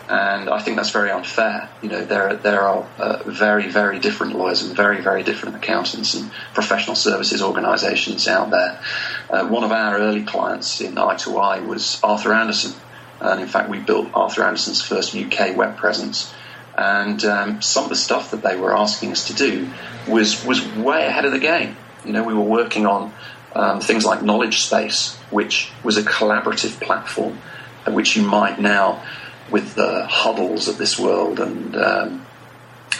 and 0.08 0.50
I 0.50 0.60
think 0.60 0.76
that's 0.76 0.90
very 0.90 1.10
unfair. 1.10 1.68
You 1.82 1.88
know, 1.88 2.04
there 2.04 2.34
there 2.36 2.62
are 2.62 2.86
uh, 2.98 3.22
very 3.24 3.68
very 3.70 3.98
different 3.98 4.36
lawyers 4.36 4.62
and 4.62 4.76
very 4.76 5.00
very 5.00 5.22
different 5.22 5.56
accountants 5.56 6.14
and 6.14 6.30
professional 6.52 6.96
services 6.96 7.42
organisations 7.42 8.28
out 8.28 8.50
there. 8.50 8.80
Uh, 9.30 9.48
one 9.48 9.64
of 9.64 9.72
our 9.72 9.96
early 9.98 10.22
clients 10.22 10.80
in 10.80 10.96
I2I 10.96 11.66
was 11.66 12.00
Arthur 12.02 12.34
Andersen, 12.34 12.74
and 13.20 13.40
in 13.40 13.48
fact 13.48 13.70
we 13.70 13.78
built 13.78 14.08
Arthur 14.12 14.44
Andersen's 14.44 14.82
first 14.82 15.14
UK 15.14 15.56
web 15.56 15.76
presence. 15.76 16.32
And 16.76 17.24
um, 17.24 17.62
some 17.62 17.84
of 17.84 17.90
the 17.90 17.96
stuff 17.96 18.32
that 18.32 18.42
they 18.42 18.56
were 18.56 18.76
asking 18.76 19.12
us 19.12 19.28
to 19.28 19.34
do 19.34 19.70
was 20.08 20.44
was 20.44 20.66
way 20.74 21.06
ahead 21.06 21.24
of 21.24 21.32
the 21.32 21.38
game. 21.38 21.76
You 22.04 22.12
know, 22.12 22.24
we 22.24 22.34
were 22.34 22.40
working 22.40 22.84
on 22.84 23.14
um, 23.54 23.80
things 23.80 24.04
like 24.04 24.22
Knowledge 24.22 24.60
Space, 24.60 25.14
which 25.30 25.70
was 25.82 25.96
a 25.96 26.02
collaborative 26.02 26.80
platform, 26.80 27.38
which 27.86 28.16
you 28.16 28.22
might 28.22 28.60
now 28.60 29.02
with 29.54 29.76
the 29.76 30.04
Huddles 30.06 30.66
of 30.66 30.78
this 30.78 30.98
world 30.98 31.38
and 31.38 31.76
um, 31.76 32.26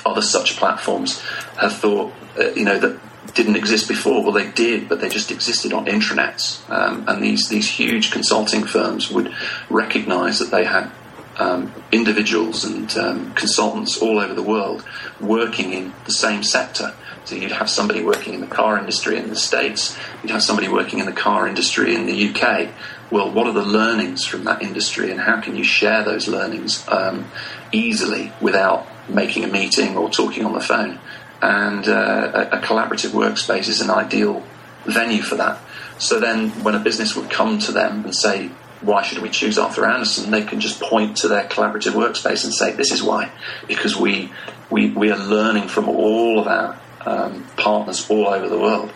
other 0.07 0.23
such 0.23 0.57
platforms 0.57 1.21
have 1.59 1.73
thought, 1.73 2.13
uh, 2.39 2.51
you 2.51 2.65
know, 2.65 2.79
that 2.79 3.01
didn't 3.35 3.57
exist 3.57 3.89
before. 3.89 4.23
Well, 4.23 4.31
they 4.31 4.53
did, 4.53 4.89
but 4.89 5.01
they 5.01 5.09
just 5.09 5.33
existed 5.33 5.73
on 5.73 5.87
intranets. 5.87 6.47
Um, 6.71 7.09
and 7.09 7.21
these, 7.21 7.49
these 7.49 7.69
huge 7.69 8.13
consulting 8.13 8.63
firms 8.63 9.11
would 9.11 9.35
recognize 9.69 10.39
that 10.39 10.53
they 10.53 10.65
had 10.65 10.93
um, 11.39 11.73
individuals 11.91 12.65
and 12.65 12.97
um, 12.99 13.35
consultants 13.35 14.01
all 14.01 14.21
over 14.21 14.33
the 14.33 14.43
world 14.43 14.85
working 15.21 15.73
in 15.73 15.93
the 16.05 16.13
same 16.13 16.45
sector. 16.45 16.95
So 17.25 17.35
you'd 17.35 17.51
have 17.51 17.69
somebody 17.69 18.01
working 18.01 18.35
in 18.35 18.41
the 18.41 18.47
car 18.47 18.79
industry 18.79 19.19
in 19.19 19.29
the 19.29 19.35
States, 19.35 19.99
you'd 20.23 20.31
have 20.31 20.45
somebody 20.45 20.69
working 20.69 21.01
in 21.01 21.07
the 21.07 21.13
car 21.13 21.49
industry 21.49 21.97
in 21.97 22.07
the 22.07 22.29
UK. 22.29 22.69
Well, 23.11 23.31
what 23.31 23.47
are 23.47 23.53
the 23.53 23.63
learnings 23.63 24.25
from 24.25 24.45
that 24.45 24.63
industry 24.63 25.11
and 25.11 25.21
how 25.21 25.41
can 25.41 25.57
you 25.57 25.65
share 25.65 26.03
those 26.03 26.27
learnings 26.27 26.87
um, 26.89 27.31
easily 27.71 28.33
without 28.41 28.87
making 29.09 29.45
a 29.45 29.49
meeting 29.49 29.97
or 29.97 30.11
talking 30.11 30.45
on 30.45 30.53
the 30.53 30.61
phone? 30.61 30.99
And 31.43 31.87
uh, 31.87 32.49
a, 32.53 32.59
collaborative 32.59 33.11
workspace 33.11 33.69
is 33.69 33.81
an 33.81 33.91
ideal 33.91 34.43
venue 34.87 35.23
for 35.23 35.37
that. 35.37 35.61
So 35.99 36.19
then 36.19 36.51
when 36.65 36.75
a 36.75 36.79
business 36.79 37.15
would 37.15 37.31
come 37.31 37.59
to 37.61 37.73
them 37.73 38.05
and 38.05 38.15
say, 38.15 38.51
why 38.81 39.03
should 39.03 39.19
we 39.19 39.29
choose 39.29 39.59
Arthur 39.59 39.85
Andersen? 39.85 40.31
They 40.31 40.43
can 40.43 40.61
just 40.61 40.81
point 40.81 41.19
to 41.19 41.29
their 41.29 41.45
collaborative 41.45 41.93
workspace 41.93 42.45
and 42.45 42.53
say, 42.53 42.73
this 42.73 42.91
is 42.91 43.03
why. 43.03 43.31
Because 43.69 43.97
we, 43.97 44.33
we, 44.71 44.91
we 44.91 45.11
are 45.11 45.19
learning 45.19 45.69
from 45.69 45.89
all 45.89 46.39
of 46.39 46.47
our 46.47 46.81
um, 47.07 47.47
partners 47.57 48.09
all 48.11 48.29
over 48.29 48.49
the 48.49 48.59
world. 48.59 48.91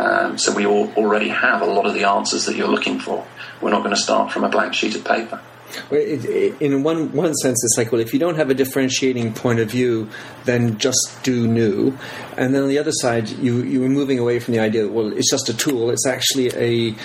Um, 0.00 0.38
so 0.38 0.54
we 0.54 0.64
all 0.64 0.90
already 0.96 1.28
have 1.28 1.60
a 1.60 1.66
lot 1.66 1.84
of 1.84 1.92
the 1.92 2.04
answers 2.04 2.46
that 2.46 2.56
you're 2.56 2.68
looking 2.68 2.98
for. 2.98 3.26
We're 3.60 3.70
not 3.70 3.80
going 3.80 3.94
to 3.94 4.00
start 4.00 4.32
from 4.32 4.44
a 4.44 4.48
blank 4.48 4.72
sheet 4.72 4.94
of 4.96 5.04
paper. 5.04 5.40
In 5.90 6.82
one 6.82 7.12
one 7.12 7.34
sense, 7.34 7.62
it's 7.62 7.76
like, 7.76 7.92
well, 7.92 8.00
if 8.00 8.12
you 8.12 8.18
don't 8.18 8.36
have 8.36 8.50
a 8.50 8.54
differentiating 8.54 9.34
point 9.34 9.60
of 9.60 9.70
view, 9.70 10.08
then 10.44 10.78
just 10.78 11.20
do 11.22 11.46
new. 11.46 11.96
And 12.36 12.54
then 12.54 12.62
on 12.62 12.68
the 12.68 12.78
other 12.78 12.92
side, 12.92 13.28
you 13.28 13.62
you 13.62 13.80
were 13.80 13.88
moving 13.88 14.18
away 14.18 14.40
from 14.40 14.54
the 14.54 14.60
idea 14.60 14.82
that 14.82 14.90
well, 14.90 15.12
it's 15.12 15.30
just 15.30 15.48
a 15.48 15.54
tool. 15.54 15.90
It's 15.90 16.06
actually 16.06 16.48
a 16.54 16.96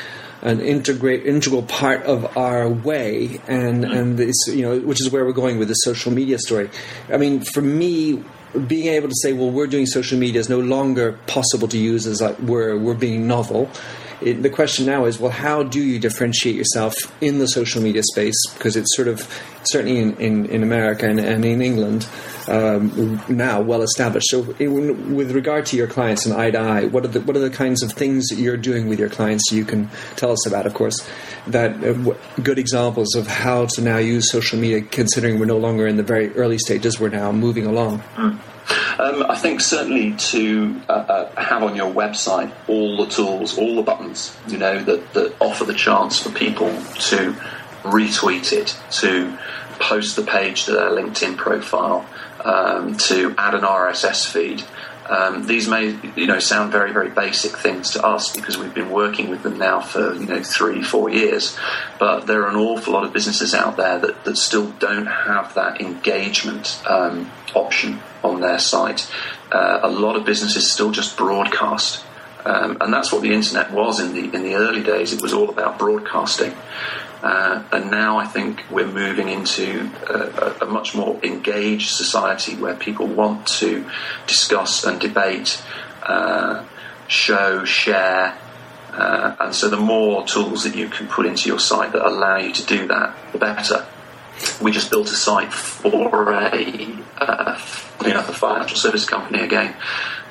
an 0.41 0.61
integrate 0.61 1.25
integral 1.25 1.63
part 1.63 2.03
of 2.03 2.37
our 2.37 2.67
way, 2.69 3.39
and 3.47 3.83
mm-hmm. 3.83 3.93
and 3.93 4.17
this 4.17 4.35
you 4.47 4.63
know, 4.63 4.79
which 4.79 5.01
is 5.01 5.11
where 5.11 5.25
we're 5.25 5.33
going 5.33 5.59
with 5.59 5.67
the 5.67 5.75
social 5.75 6.11
media 6.11 6.39
story. 6.39 6.69
I 7.11 7.17
mean, 7.17 7.41
for 7.41 7.61
me, 7.61 8.23
being 8.59 8.87
able 8.87 9.07
to 9.07 9.15
say, 9.21 9.33
well, 9.33 9.51
we're 9.51 9.67
doing 9.67 9.85
social 9.85 10.17
media 10.17 10.39
is 10.39 10.49
no 10.49 10.59
longer 10.59 11.13
possible 11.27 11.67
to 11.67 11.77
use 11.77 12.05
as 12.05 12.21
like 12.21 12.37
we're 12.39 12.77
we're 12.77 12.93
being 12.93 13.27
novel. 13.27 13.69
It, 14.21 14.43
the 14.43 14.49
question 14.49 14.85
now 14.85 15.05
is, 15.05 15.19
well, 15.19 15.31
how 15.31 15.63
do 15.63 15.81
you 15.81 15.99
differentiate 15.99 16.55
yourself 16.55 16.95
in 17.21 17.39
the 17.39 17.47
social 17.47 17.81
media 17.81 18.01
space? 18.01 18.35
Because 18.53 18.77
it's 18.77 18.95
sort 18.95 19.09
of 19.09 19.29
certainly 19.63 19.99
in, 19.99 20.15
in, 20.17 20.45
in 20.45 20.63
America 20.63 21.07
and, 21.07 21.19
and, 21.19 21.43
in 21.43 21.61
England 21.61 22.07
um, 22.47 23.21
now 23.27 23.61
well 23.61 23.81
established. 23.81 24.27
So, 24.29 24.41
with 24.41 25.31
regard 25.31 25.65
to 25.67 25.77
your 25.77 25.87
clients 25.87 26.25
and 26.25 26.35
eye 26.35 26.51
to 26.51 26.59
eye, 26.59 26.85
what 26.85 27.05
are 27.05 27.09
the 27.09 27.21
what 27.21 27.35
are 27.35 27.39
the 27.39 27.49
kinds 27.49 27.83
of 27.83 27.91
things 27.91 28.27
that 28.27 28.37
you're 28.37 28.57
doing 28.57 28.87
with 28.87 28.99
your 28.99 29.09
clients? 29.09 29.51
You 29.51 29.65
can 29.65 29.89
tell 30.15 30.31
us 30.31 30.45
about, 30.47 30.65
of 30.65 30.73
course, 30.73 31.07
that 31.47 31.83
uh, 31.83 32.13
good 32.41 32.59
examples 32.59 33.15
of 33.15 33.27
how 33.27 33.65
to 33.67 33.81
now 33.81 33.97
use 33.97 34.31
social 34.31 34.59
media, 34.59 34.81
considering 34.81 35.39
we're 35.39 35.45
no 35.45 35.57
longer 35.57 35.87
in 35.87 35.97
the 35.97 36.03
very 36.03 36.31
early 36.35 36.57
stages. 36.57 36.99
We're 36.99 37.09
now 37.09 37.31
moving 37.31 37.65
along. 37.65 38.03
Um, 38.97 39.23
I 39.29 39.35
think 39.35 39.61
certainly 39.61 40.13
to 40.13 40.81
uh, 40.89 40.91
uh, 40.91 41.41
have 41.41 41.63
on 41.63 41.75
your 41.75 41.93
website 41.93 42.51
all 42.67 42.97
the 42.97 43.07
tools, 43.07 43.57
all 43.57 43.75
the 43.75 43.83
buttons, 43.83 44.35
you 44.47 44.57
know, 44.57 44.81
that, 44.83 45.13
that 45.13 45.35
offer 45.39 45.65
the 45.65 45.73
chance 45.73 46.19
for 46.19 46.29
people 46.29 46.69
to 46.69 47.35
retweet 47.83 48.51
it, 48.53 48.75
to 48.91 49.37
post 49.79 50.15
the 50.15 50.23
page 50.23 50.65
to 50.65 50.71
their 50.71 50.89
LinkedIn 50.89 51.37
profile, 51.37 52.05
um, 52.45 52.95
to 52.97 53.35
add 53.37 53.55
an 53.55 53.61
RSS 53.61 54.31
feed. 54.31 54.63
Um, 55.09 55.45
these 55.45 55.67
may, 55.67 55.99
you 56.15 56.25
know, 56.25 56.39
sound 56.39 56.71
very, 56.71 56.91
very 56.91 57.09
basic 57.09 57.57
things 57.57 57.91
to 57.91 58.03
us 58.03 58.35
because 58.35 58.57
we've 58.57 58.73
been 58.73 58.89
working 58.89 59.29
with 59.29 59.43
them 59.43 59.59
now 59.59 59.79
for, 59.79 60.15
you 60.15 60.25
know, 60.25 60.41
three, 60.41 60.81
four 60.81 61.09
years. 61.09 61.55
But 61.99 62.21
there 62.21 62.43
are 62.43 62.49
an 62.49 62.55
awful 62.55 62.93
lot 62.93 63.03
of 63.03 63.13
businesses 63.13 63.53
out 63.53 63.77
there 63.77 63.99
that, 63.99 64.23
that 64.23 64.37
still 64.37 64.71
don't 64.79 65.05
have 65.05 65.53
that 65.53 65.79
engagement 65.79 66.81
um, 66.87 67.31
option 67.53 67.99
on 68.23 68.41
their 68.41 68.57
site. 68.57 69.11
Uh, 69.51 69.81
a 69.83 69.89
lot 69.89 70.15
of 70.15 70.25
businesses 70.25 70.71
still 70.71 70.91
just 70.91 71.17
broadcast. 71.17 72.03
Um, 72.43 72.77
and 72.79 72.93
that's 72.93 73.11
what 73.11 73.23
the 73.23 73.33
internet 73.33 73.71
was 73.71 73.99
in 73.99 74.13
the 74.13 74.35
in 74.35 74.43
the 74.43 74.53
early 74.53 74.83
days. 74.83 75.11
It 75.11 75.21
was 75.21 75.33
all 75.33 75.49
about 75.49 75.79
broadcasting, 75.79 76.53
uh, 77.25 77.63
and 77.71 77.89
now 77.89 78.19
I 78.19 78.27
think 78.27 78.63
we're 78.69 78.85
moving 78.85 79.29
into 79.29 79.89
a, 80.07 80.63
a, 80.63 80.65
much 80.67 80.93
more 80.93 81.19
engaged 81.23 81.89
society 81.89 82.55
where 82.55 82.75
people 82.75 83.07
want 83.07 83.47
to 83.47 83.89
discuss 84.27 84.83
and 84.83 85.01
debate, 85.01 85.59
uh, 86.03 86.63
show, 87.07 87.65
share. 87.65 88.37
Uh, 88.93 89.35
and 89.39 89.55
so, 89.55 89.69
the 89.69 89.75
more 89.75 90.23
tools 90.27 90.65
that 90.65 90.75
you 90.75 90.87
can 90.87 91.07
put 91.07 91.25
into 91.25 91.49
your 91.49 91.57
site 91.57 91.93
that 91.93 92.07
allow 92.07 92.37
you 92.37 92.51
to 92.51 92.63
do 92.67 92.87
that, 92.89 93.15
the 93.31 93.39
better. 93.39 93.87
We 94.61 94.69
just 94.71 94.91
built 94.91 95.07
a 95.07 95.15
site 95.15 95.51
for 95.51 96.31
a, 96.31 96.51
uh, 97.17 97.59
you 98.03 98.13
know, 98.13 98.19
a 98.19 98.33
financial 98.33 98.77
service 98.77 99.05
company 99.05 99.41
again, 99.41 99.75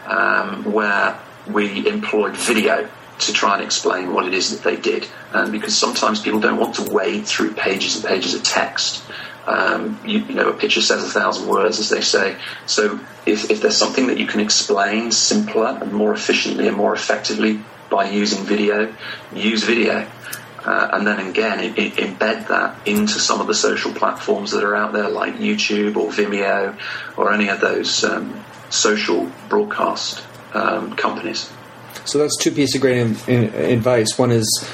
um, 0.07 0.71
where 0.71 1.19
we 1.49 1.89
employed 1.89 2.37
video 2.37 2.89
to 3.21 3.33
try 3.33 3.55
and 3.55 3.63
explain 3.63 4.13
what 4.13 4.27
it 4.27 4.35
is 4.35 4.51
that 4.51 4.69
they 4.69 4.77
did. 4.77 5.07
And 5.33 5.53
because 5.53 5.77
sometimes 5.77 6.21
people 6.21 6.41
don't 6.41 6.59
want 6.59 6.75
to 6.77 6.91
wade 6.91 7.27
through 7.27 7.55
pages 7.55 7.97
and 7.97 8.05
pages 8.05 8.35
of 8.35 8.43
text. 8.43 9.03
Um, 9.47 10.01
you, 10.05 10.21
you, 10.21 10.35
know, 10.35 10.49
a 10.49 10.55
picture 10.55 10.81
says 10.81 11.05
a 11.05 11.09
thousand 11.09 11.49
words, 11.49 11.79
as 11.79 11.91
they 11.91 12.01
say. 12.01 12.37
So 12.67 12.99
if, 13.27 13.51
if 13.51 13.61
there's 13.61 13.77
something 13.77 14.07
that 14.07 14.19
you 14.19 14.27
can 14.27 14.41
explain 14.41 15.13
simpler 15.13 15.79
and 15.81 15.93
more 15.93 16.13
efficiently 16.15 16.67
and 16.67 16.77
more 16.77 16.95
effectively 16.95 17.61
by 17.91 18.09
using 18.09 18.45
video, 18.45 18.95
use 19.33 19.63
video. 19.63 20.09
Uh, 20.65 20.89
and 20.95 21.07
then 21.07 21.21
again, 21.29 21.61
it, 21.61 21.79
it 21.79 21.93
embed 21.97 22.49
that 22.49 22.89
into 22.89 23.19
some 23.21 23.41
of 23.41 23.47
the 23.47 23.55
social 23.55 23.93
platforms 23.93 24.53
that 24.53 24.65
are 24.65 24.75
out 24.75 24.95
there, 24.95 25.11
like 25.11 25.35
YouTube 25.35 25.97
or 25.97 26.11
Vimeo 26.11 26.79
or 27.19 27.33
any 27.35 27.49
of 27.49 27.61
those 27.61 28.03
um, 28.03 28.43
social 28.71 29.31
broadcast 29.51 30.25
um, 30.55 30.97
companies. 30.97 31.51
So 32.05 32.19
that's 32.19 32.37
two 32.37 32.51
pieces 32.51 32.77
of 32.77 32.81
great 32.81 33.01
advice. 33.29 34.19
One 34.19 34.31
is 34.31 34.67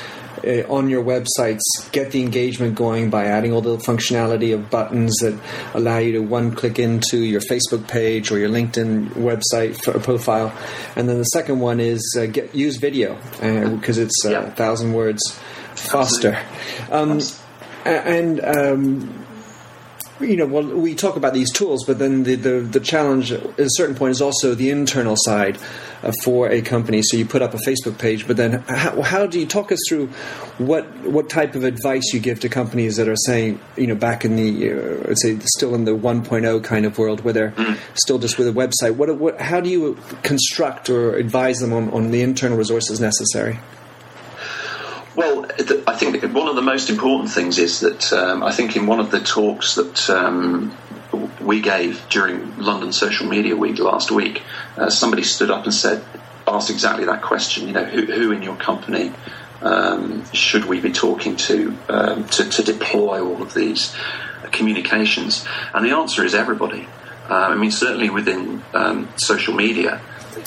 uh, 0.45 0.63
on 0.73 0.89
your 0.89 1.05
websites, 1.05 1.61
get 1.93 2.13
the 2.13 2.23
engagement 2.23 2.75
going 2.75 3.11
by 3.11 3.27
adding 3.27 3.53
all 3.53 3.61
the 3.61 3.77
functionality 3.77 4.55
of 4.55 4.71
buttons 4.71 5.17
that 5.19 5.39
allow 5.75 5.99
you 5.99 6.13
to 6.13 6.21
one 6.21 6.55
click 6.55 6.79
into 6.79 7.19
your 7.19 7.41
Facebook 7.43 7.87
page 7.89 8.31
or 8.31 8.39
your 8.39 8.49
LinkedIn 8.49 9.11
website 9.11 9.77
profile. 10.03 10.57
And 10.97 11.09
then 11.09 11.19
the 11.19 11.25
second 11.25 11.61
one 11.61 11.81
is 11.81 12.17
uh, 12.19 12.27
get 12.27 12.55
use 12.55 12.77
video 12.77 13.17
because 13.41 13.99
uh, 13.99 14.03
it's 14.03 14.25
yeah. 14.25 14.45
a 14.45 14.51
thousand 14.53 14.93
words 14.93 15.21
faster. 15.75 16.39
Um, 16.91 17.21
and 17.85 18.41
um, 18.41 19.20
you 20.21 20.37
know, 20.37 20.47
well, 20.47 20.65
we 20.65 20.95
talk 20.95 21.17
about 21.17 21.35
these 21.35 21.51
tools, 21.51 21.85
but 21.85 21.99
then 21.99 22.25
the, 22.25 22.35
the, 22.35 22.61
the 22.61 22.81
challenge 22.81 23.33
at 23.33 23.59
a 23.59 23.69
certain 23.69 23.95
point 23.95 24.13
is 24.13 24.21
also 24.21 24.55
the 24.55 24.71
internal 24.71 25.17
side 25.17 25.59
uh, 26.03 26.13
for 26.23 26.49
a 26.49 26.63
company. 26.63 27.03
So 27.03 27.17
you 27.17 27.27
put 27.27 27.43
up 27.43 27.55
a 27.55 27.59
Facebook 27.59 27.99
page, 27.99 28.27
but 28.27 28.37
then 28.37 28.65
how, 28.69 29.03
how, 29.03 29.27
do 29.27 29.39
you 29.39 29.47
talk 29.47 29.73
us 29.73 29.79
through 29.89 30.09
what 30.59 30.89
what 31.05 31.29
type 31.29 31.55
of 31.55 31.65
advice 31.65 32.13
you 32.13 32.21
give 32.21 32.41
to 32.41 32.49
companies 32.49 32.97
that 32.97 33.09
are 33.09 33.17
saying, 33.17 33.61
you 33.77 33.87
know, 33.87 33.95
back 33.95 34.25
in 34.25 34.37
the, 34.37 34.73
uh, 34.73 35.09
let's 35.09 35.23
say, 35.23 35.39
still 35.41 35.75
in 35.75 35.85
the 35.85 35.93
1.0 35.93 36.65
kind 36.65 36.87
of 36.87 36.99
world 36.99 37.23
where 37.23 37.33
they're 37.33 37.53
mm. 37.53 37.79
still 37.95 38.19
just 38.19 38.39
with 38.39 38.49
a 38.49 38.53
website? 38.53 38.97
What, 38.97 39.15
what, 39.17 39.41
how 39.41 39.61
do 39.61 39.71
you 39.71 39.99
construct 40.23 40.91
or 40.91 41.15
advise 41.17 41.59
them 41.59 41.73
on, 41.73 41.91
on 41.91 42.11
the 42.11 42.23
internal 42.23 42.57
resources 42.57 43.01
necessary? 43.01 43.59
Well, 45.21 45.45
I 45.87 45.97
think 45.97 46.23
one 46.33 46.49
of 46.49 46.57
the 46.57 46.63
most 46.63 46.89
important 46.89 47.29
things 47.31 47.59
is 47.59 47.81
that 47.81 48.11
um, 48.11 48.43
I 48.43 48.53
think 48.53 48.75
in 48.75 48.87
one 48.87 49.01
of 49.01 49.11
the 49.11 49.21
talks 49.21 49.75
that 49.75 50.09
um, 50.09 50.75
we 51.43 51.61
gave 51.61 52.09
during 52.09 52.57
London 52.57 52.91
Social 52.91 53.27
Media 53.27 53.55
Week 53.55 53.79
last 53.81 54.11
week, 54.11 54.43
uh, 54.79 54.89
somebody 54.89 55.23
stood 55.23 55.51
up 55.51 55.65
and 55.65 55.75
said, 55.75 56.03
asked 56.49 56.71
exactly 56.71 57.05
that 57.05 57.21
question. 57.21 57.67
You 57.67 57.75
know, 57.75 57.85
who, 57.85 58.07
who 58.07 58.33
in 58.33 58.41
your 58.41 58.57
company 58.57 59.13
um, 59.61 60.25
should 60.33 60.65
we 60.65 60.81
be 60.81 60.91
talking 60.91 61.37
to, 61.37 61.77
um, 61.91 62.25
to 62.29 62.49
to 62.49 62.63
deploy 62.63 63.23
all 63.23 63.43
of 63.43 63.53
these 63.53 63.95
communications? 64.53 65.45
And 65.75 65.85
the 65.85 65.91
answer 65.91 66.25
is 66.25 66.35
everybody. 66.35 66.89
Uh, 67.29 67.35
I 67.35 67.57
mean, 67.57 67.71
certainly 67.71 68.09
within 68.09 68.63
um, 68.73 69.11
social 69.17 69.53
media, 69.55 70.01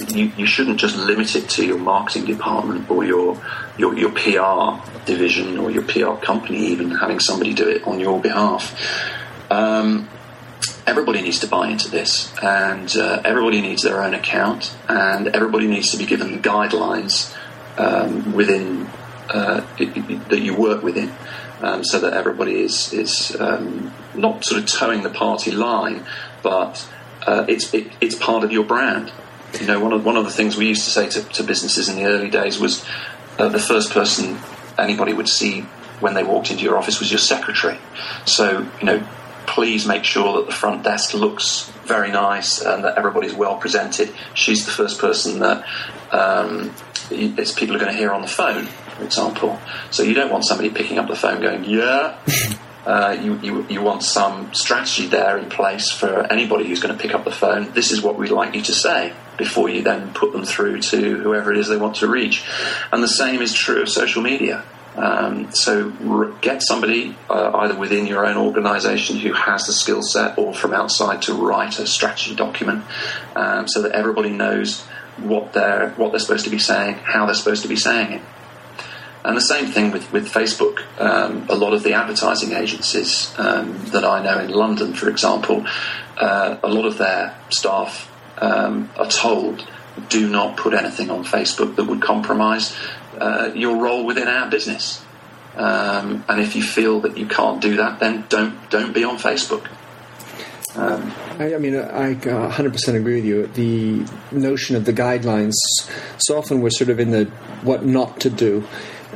you, 0.10 0.32
you 0.38 0.46
shouldn't 0.46 0.80
just 0.80 0.96
limit 0.96 1.36
it 1.36 1.50
to 1.50 1.65
your 1.65 1.78
marketing 1.78 2.26
department 2.26 2.89
or 2.89 3.04
your, 3.04 3.41
your, 3.78 3.98
your 3.98 4.12
PR 4.12 4.82
division 5.06 5.58
or 5.58 5.72
your 5.72 5.84
PR 5.84 6.13
company, 6.24 6.67
even 6.67 6.91
having 6.91 7.19
somebody 7.19 7.54
do 7.54 7.67
it 7.67 7.86
on 7.86 8.00
your 8.00 8.19
behalf. 8.19 8.76
Um, 9.50 10.10
everybody 10.86 11.22
needs 11.22 11.39
to 11.39 11.48
buy 11.48 11.69
into 11.69 11.89
this, 11.89 12.34
and 12.41 12.96
uh, 12.98 13.22
everybody 13.24 13.62
needs 13.62 13.84
their 13.84 14.04
own 14.04 14.13
account, 14.13 14.76
and 14.88 15.28
everybody 15.28 15.67
needs 15.67 15.91
to 15.91 15.98
be 15.98 16.06
given 16.06 16.32
the 16.32 16.39
guidelines 16.39 17.36
um, 17.78 18.34
within 18.34 18.88
uh, 19.30 19.65
it, 19.78 19.96
it, 19.96 20.30
that 20.30 20.39
you 20.39 20.56
work 20.56 20.84
within, 20.84 21.12
um, 21.62 21.84
so 21.84 22.00
that 22.00 22.13
everybody 22.13 22.62
is 22.62 22.93
is 22.93 23.36
um, 23.39 23.93
not 24.15 24.43
sort 24.43 24.62
of 24.62 24.67
toeing 24.67 25.04
the 25.04 25.10
party 25.10 25.52
line, 25.52 26.06
but 26.41 26.88
uh, 27.26 27.46
it's 27.48 27.74
it, 27.74 27.91
it's 28.02 28.15
part 28.15 28.43
of 28.43 28.52
your 28.52 28.63
brand. 28.63 29.12
You 29.59 29.67
know, 29.67 29.79
one 29.79 29.93
of 29.93 30.05
one 30.05 30.17
of 30.17 30.25
the 30.25 30.31
things 30.31 30.57
we 30.57 30.67
used 30.67 30.85
to 30.85 30.89
say 30.89 31.09
to, 31.09 31.23
to 31.23 31.43
businesses 31.43 31.89
in 31.89 31.95
the 31.95 32.05
early 32.05 32.29
days 32.29 32.59
was 32.59 32.85
uh, 33.37 33.49
the 33.49 33.59
first 33.59 33.91
person 33.91 34.39
anybody 34.77 35.13
would 35.13 35.29
see 35.29 35.61
when 35.99 36.13
they 36.13 36.23
walked 36.23 36.51
into 36.51 36.63
your 36.63 36.77
office 36.77 36.99
was 36.99 37.11
your 37.11 37.19
secretary. 37.19 37.77
So, 38.25 38.67
you 38.79 38.85
know, 38.85 39.07
please 39.45 39.85
make 39.85 40.03
sure 40.03 40.37
that 40.37 40.47
the 40.47 40.53
front 40.53 40.83
desk 40.83 41.13
looks 41.13 41.69
very 41.85 42.11
nice 42.11 42.61
and 42.61 42.83
that 42.83 42.97
everybody's 42.97 43.33
well 43.33 43.57
presented. 43.57 44.13
She's 44.33 44.65
the 44.65 44.71
first 44.71 44.99
person 44.99 45.39
that 45.39 45.65
um, 46.11 46.73
people 47.09 47.75
are 47.75 47.79
going 47.79 47.91
to 47.91 47.97
hear 47.97 48.11
on 48.11 48.21
the 48.21 48.27
phone, 48.27 48.65
for 48.65 49.03
example. 49.03 49.59
So 49.91 50.03
you 50.03 50.13
don't 50.13 50.31
want 50.31 50.45
somebody 50.45 50.69
picking 50.69 50.97
up 50.97 51.07
the 51.07 51.15
phone 51.15 51.41
going, 51.41 51.63
yeah. 51.65 52.17
Uh, 52.86 53.17
you, 53.22 53.39
you, 53.39 53.65
you 53.69 53.82
want 53.82 54.04
some 54.04 54.54
strategy 54.54 55.08
there 55.08 55.38
in 55.38 55.50
place 55.50 55.89
for 55.89 56.32
anybody 56.32 56.67
who's 56.67 56.82
going 56.82 56.96
to 56.96 57.02
pick 57.02 57.15
up 57.15 57.24
the 57.24 57.32
phone. 57.32 57.72
This 57.72 57.91
is 57.91 58.02
what 58.02 58.17
we'd 58.17 58.32
like 58.32 58.56
you 58.56 58.62
to 58.63 58.74
say 58.74 59.13
before 59.38 59.69
you 59.69 59.82
then 59.82 60.13
put 60.13 60.34
them 60.34 60.43
through 60.43 60.82
to 60.82 61.17
whoever 61.17 61.52
it 61.52 61.58
is 61.58 61.69
they 61.69 61.78
want 61.78 61.96
to 61.98 62.08
reach. 62.08 62.46
And 62.91 63.02
the 63.02 63.08
same 63.08 63.41
is 63.41 63.54
true 63.54 63.82
of 63.82 63.89
social 63.89 64.22
media. 64.22 64.63
Um, 64.96 65.52
so 65.54 65.89
get 66.41 66.62
somebody 66.62 67.15
uh, 67.30 67.52
either 67.56 67.76
within 67.76 68.06
your 68.06 68.26
own 68.26 68.38
organisation 68.38 69.17
who 69.17 69.34
has 69.34 69.65
the 69.65 69.74
skill 69.74 70.04
set 70.04 70.38
or 70.38 70.54
from 70.54 70.74
outside 70.74 71.24
to 71.24 71.34
write 71.34 71.80
a 71.80 71.88
strategy 71.88 72.36
document 72.36 72.84
um, 73.36 73.67
so 73.67 73.82
that 73.82 73.93
everybody 73.93 74.30
knows 74.30 74.82
what 75.17 75.54
they're 75.54 75.91
what 75.91 76.12
they're 76.12 76.19
supposed 76.19 76.46
to 76.46 76.52
be 76.52 76.60
saying, 76.60 76.96
how 76.96 77.26
they're 77.26 77.36
supposed 77.36 77.63
to 77.63 77.67
be 77.67 77.76
saying 77.76 78.13
it. 78.13 78.22
And 79.25 79.38
the 79.38 79.41
same 79.41 79.67
thing 79.67 79.91
with, 79.91 80.12
with 80.12 80.27
Facebook. 80.27 80.81
Um, 80.99 81.47
a 81.49 81.55
lot 81.55 81.73
of 81.73 81.83
the 81.83 81.93
advertising 81.93 82.51
agencies 82.51 83.33
um, 83.38 83.86
that 83.88 84.03
I 84.03 84.21
know 84.21 84.39
in 84.39 84.49
London, 84.51 84.93
for 84.93 85.09
example, 85.09 85.65
uh, 86.17 86.57
a 86.62 86.67
lot 86.67 86.86
of 86.86 86.97
their 86.97 87.38
staff 87.49 88.12
um, 88.38 88.89
are 88.97 89.07
told 89.07 89.65
do 90.09 90.27
not 90.27 90.57
put 90.57 90.73
anything 90.73 91.09
on 91.09 91.23
Facebook 91.23 91.75
that 91.75 91.86
would 91.86 92.01
compromise 92.01 92.75
uh, 93.19 93.51
your 93.53 93.77
role 93.77 94.05
within 94.05 94.27
our 94.27 94.49
business. 94.49 95.03
Um, 95.55 96.25
and 96.27 96.41
if 96.41 96.55
you 96.55 96.63
feel 96.63 97.01
that 97.01 97.17
you 97.17 97.27
can't 97.27 97.62
do 97.62 97.77
that, 97.77 97.99
then 97.99 98.25
don't 98.27 98.69
don't 98.71 98.91
be 98.91 99.03
on 99.03 99.17
Facebook. 99.17 99.67
Um, 100.75 101.13
I, 101.38 101.53
I, 101.53 101.57
mean, 101.59 101.75
I 101.75 102.15
100% 102.15 102.95
agree 102.95 103.15
with 103.15 103.25
you. 103.25 103.45
The 103.45 104.12
notion 104.31 104.75
of 104.75 104.86
the 104.86 104.93
guidelines, 104.93 105.53
so 106.17 106.36
often 106.36 106.62
we're 106.62 106.71
sort 106.71 106.89
of 106.89 106.99
in 106.99 107.12
the 107.12 107.25
what 107.62 107.86
not 107.86 108.19
to 108.21 108.31
do. 108.31 108.67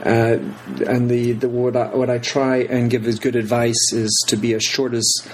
Uh, 0.07 0.39
and 0.85 1.09
the, 1.09 1.33
the 1.33 1.49
what 1.49 1.75
I, 1.75 1.87
what 1.93 2.09
I 2.09 2.17
try 2.17 2.57
and 2.57 2.89
give 2.89 3.05
as 3.07 3.19
good 3.19 3.35
advice 3.35 3.91
is 3.91 4.23
to 4.27 4.37
be 4.37 4.53
as 4.53 4.63
short 4.63 4.93
as 4.93 5.27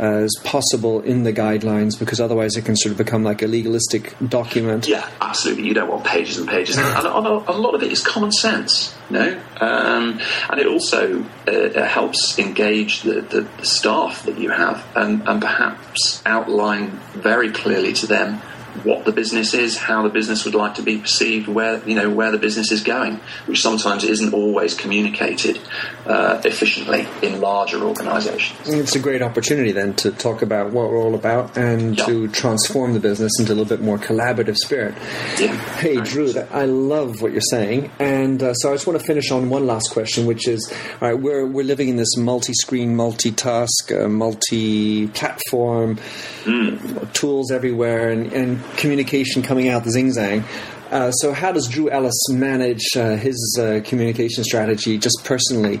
as 0.00 0.34
possible 0.44 1.02
in 1.02 1.24
the 1.24 1.32
guidelines 1.32 1.98
because 1.98 2.22
otherwise 2.22 2.56
it 2.56 2.64
can 2.64 2.74
sort 2.74 2.90
of 2.90 2.96
become 2.96 3.22
like 3.22 3.42
a 3.42 3.46
legalistic 3.46 4.16
document. 4.26 4.88
Yeah, 4.88 5.06
absolutely. 5.20 5.68
You 5.68 5.74
don't 5.74 5.90
want 5.90 6.04
pages 6.04 6.38
and 6.38 6.48
pages. 6.48 6.78
and 6.78 6.86
a, 6.88 7.10
a 7.10 7.52
lot 7.52 7.74
of 7.74 7.82
it 7.82 7.92
is 7.92 8.02
common 8.02 8.32
sense, 8.32 8.96
you 9.10 9.18
know? 9.18 9.42
Um, 9.60 10.18
and 10.48 10.58
it 10.58 10.66
also 10.66 11.20
uh, 11.46 11.52
it 11.52 11.76
helps 11.76 12.38
engage 12.38 13.02
the, 13.02 13.20
the, 13.20 13.46
the, 13.58 13.66
staff 13.66 14.24
that 14.24 14.38
you 14.38 14.48
have 14.48 14.82
and, 14.96 15.28
and 15.28 15.42
perhaps 15.42 16.22
outline 16.24 16.98
very 17.12 17.50
clearly 17.50 17.92
to 17.92 18.06
them 18.06 18.40
what 18.84 19.04
the 19.04 19.12
business 19.12 19.54
is, 19.54 19.76
how 19.76 20.02
the 20.02 20.08
business 20.08 20.44
would 20.44 20.54
like 20.54 20.74
to 20.74 20.82
be 20.82 20.98
perceived, 20.98 21.48
where 21.48 21.86
you 21.88 21.94
know 21.94 22.10
where 22.10 22.30
the 22.30 22.38
business 22.38 22.70
is 22.72 22.82
going, 22.82 23.20
which 23.46 23.60
sometimes 23.60 24.04
isn't 24.04 24.32
always 24.32 24.74
communicated 24.74 25.58
uh, 26.06 26.40
efficiently 26.44 27.06
in 27.22 27.40
larger 27.40 27.82
organisations. 27.82 28.68
It's 28.68 28.94
a 28.94 29.00
great 29.00 29.22
opportunity 29.22 29.72
then 29.72 29.94
to 29.94 30.10
talk 30.10 30.42
about 30.42 30.72
what 30.72 30.90
we're 30.90 30.98
all 30.98 31.14
about 31.14 31.56
and 31.56 31.98
to 31.98 32.28
transform 32.28 32.94
the 32.94 33.00
business 33.00 33.38
into 33.38 33.52
a 33.52 33.54
little 33.54 33.76
bit 33.76 33.80
more 33.80 33.98
collaborative 33.98 34.56
spirit. 34.56 34.94
Yeah. 35.38 35.56
Hey, 35.76 36.00
Drew, 36.00 36.32
I 36.50 36.64
love 36.64 37.20
what 37.20 37.32
you're 37.32 37.40
saying, 37.40 37.90
and 37.98 38.42
uh, 38.42 38.54
so 38.54 38.70
I 38.70 38.74
just 38.74 38.86
want 38.86 38.98
to 39.00 39.06
finish 39.06 39.30
on 39.30 39.50
one 39.50 39.66
last 39.66 39.90
question, 39.90 40.26
which 40.26 40.48
is: 40.48 40.72
all 41.00 41.08
right, 41.08 41.18
we're 41.18 41.46
we're 41.46 41.64
living 41.64 41.88
in 41.88 41.96
this 41.96 42.16
multi-screen, 42.16 42.96
multitask, 42.96 43.90
uh, 43.92 44.08
multi-platform, 44.08 45.98
mm. 46.44 47.12
tools 47.12 47.50
everywhere, 47.50 48.10
and, 48.10 48.32
and 48.32 48.59
communication 48.76 49.42
coming 49.42 49.68
out 49.68 49.84
the 49.84 49.90
zing 49.90 50.08
zang. 50.08 50.44
Uh, 50.90 51.12
so, 51.12 51.32
how 51.32 51.52
does 51.52 51.68
Drew 51.68 51.88
Ellis 51.88 52.28
manage 52.30 52.96
uh, 52.96 53.16
his 53.16 53.58
uh, 53.60 53.80
communication 53.84 54.42
strategy 54.42 54.98
just 54.98 55.20
personally 55.24 55.80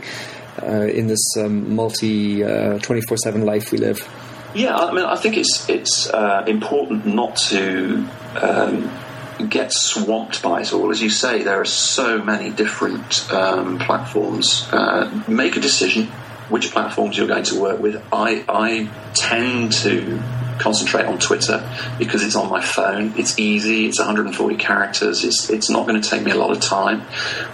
uh, 0.62 0.82
in 0.82 1.08
this 1.08 1.36
um, 1.36 1.74
multi 1.74 2.44
uh, 2.44 2.78
twenty 2.78 3.00
four 3.02 3.16
seven 3.16 3.44
life 3.44 3.72
we 3.72 3.78
live? 3.78 4.08
Yeah, 4.54 4.76
I 4.76 4.92
mean, 4.92 5.04
I 5.04 5.16
think 5.16 5.36
it's 5.36 5.68
it's 5.68 6.08
uh, 6.08 6.44
important 6.46 7.06
not 7.06 7.36
to 7.48 8.06
um, 8.40 8.90
get 9.48 9.72
swamped 9.72 10.42
by 10.42 10.60
it 10.60 10.72
all. 10.72 10.90
As 10.92 11.02
you 11.02 11.10
say, 11.10 11.42
there 11.42 11.60
are 11.60 11.64
so 11.64 12.22
many 12.22 12.50
different 12.50 13.32
um, 13.32 13.78
platforms. 13.78 14.68
make 15.26 15.56
a 15.56 15.60
decision 15.60 16.06
which 16.50 16.72
platforms 16.72 17.16
you're 17.16 17.28
going 17.28 17.44
to 17.44 17.60
work 17.60 17.80
with. 17.80 18.00
I 18.12 18.44
I 18.48 18.88
tend 19.14 19.72
to 19.72 20.22
concentrate 20.60 21.06
on 21.06 21.18
Twitter 21.18 21.68
because 21.98 22.22
it's 22.22 22.36
on 22.36 22.48
my 22.48 22.60
phone. 22.60 23.14
It's 23.16 23.38
easy. 23.38 23.86
It's 23.86 23.98
140 23.98 24.56
characters. 24.56 25.24
It's 25.24 25.50
it's 25.50 25.70
not 25.70 25.86
going 25.86 26.00
to 26.00 26.08
take 26.08 26.22
me 26.22 26.30
a 26.30 26.36
lot 26.36 26.50
of 26.50 26.60
time. 26.60 27.02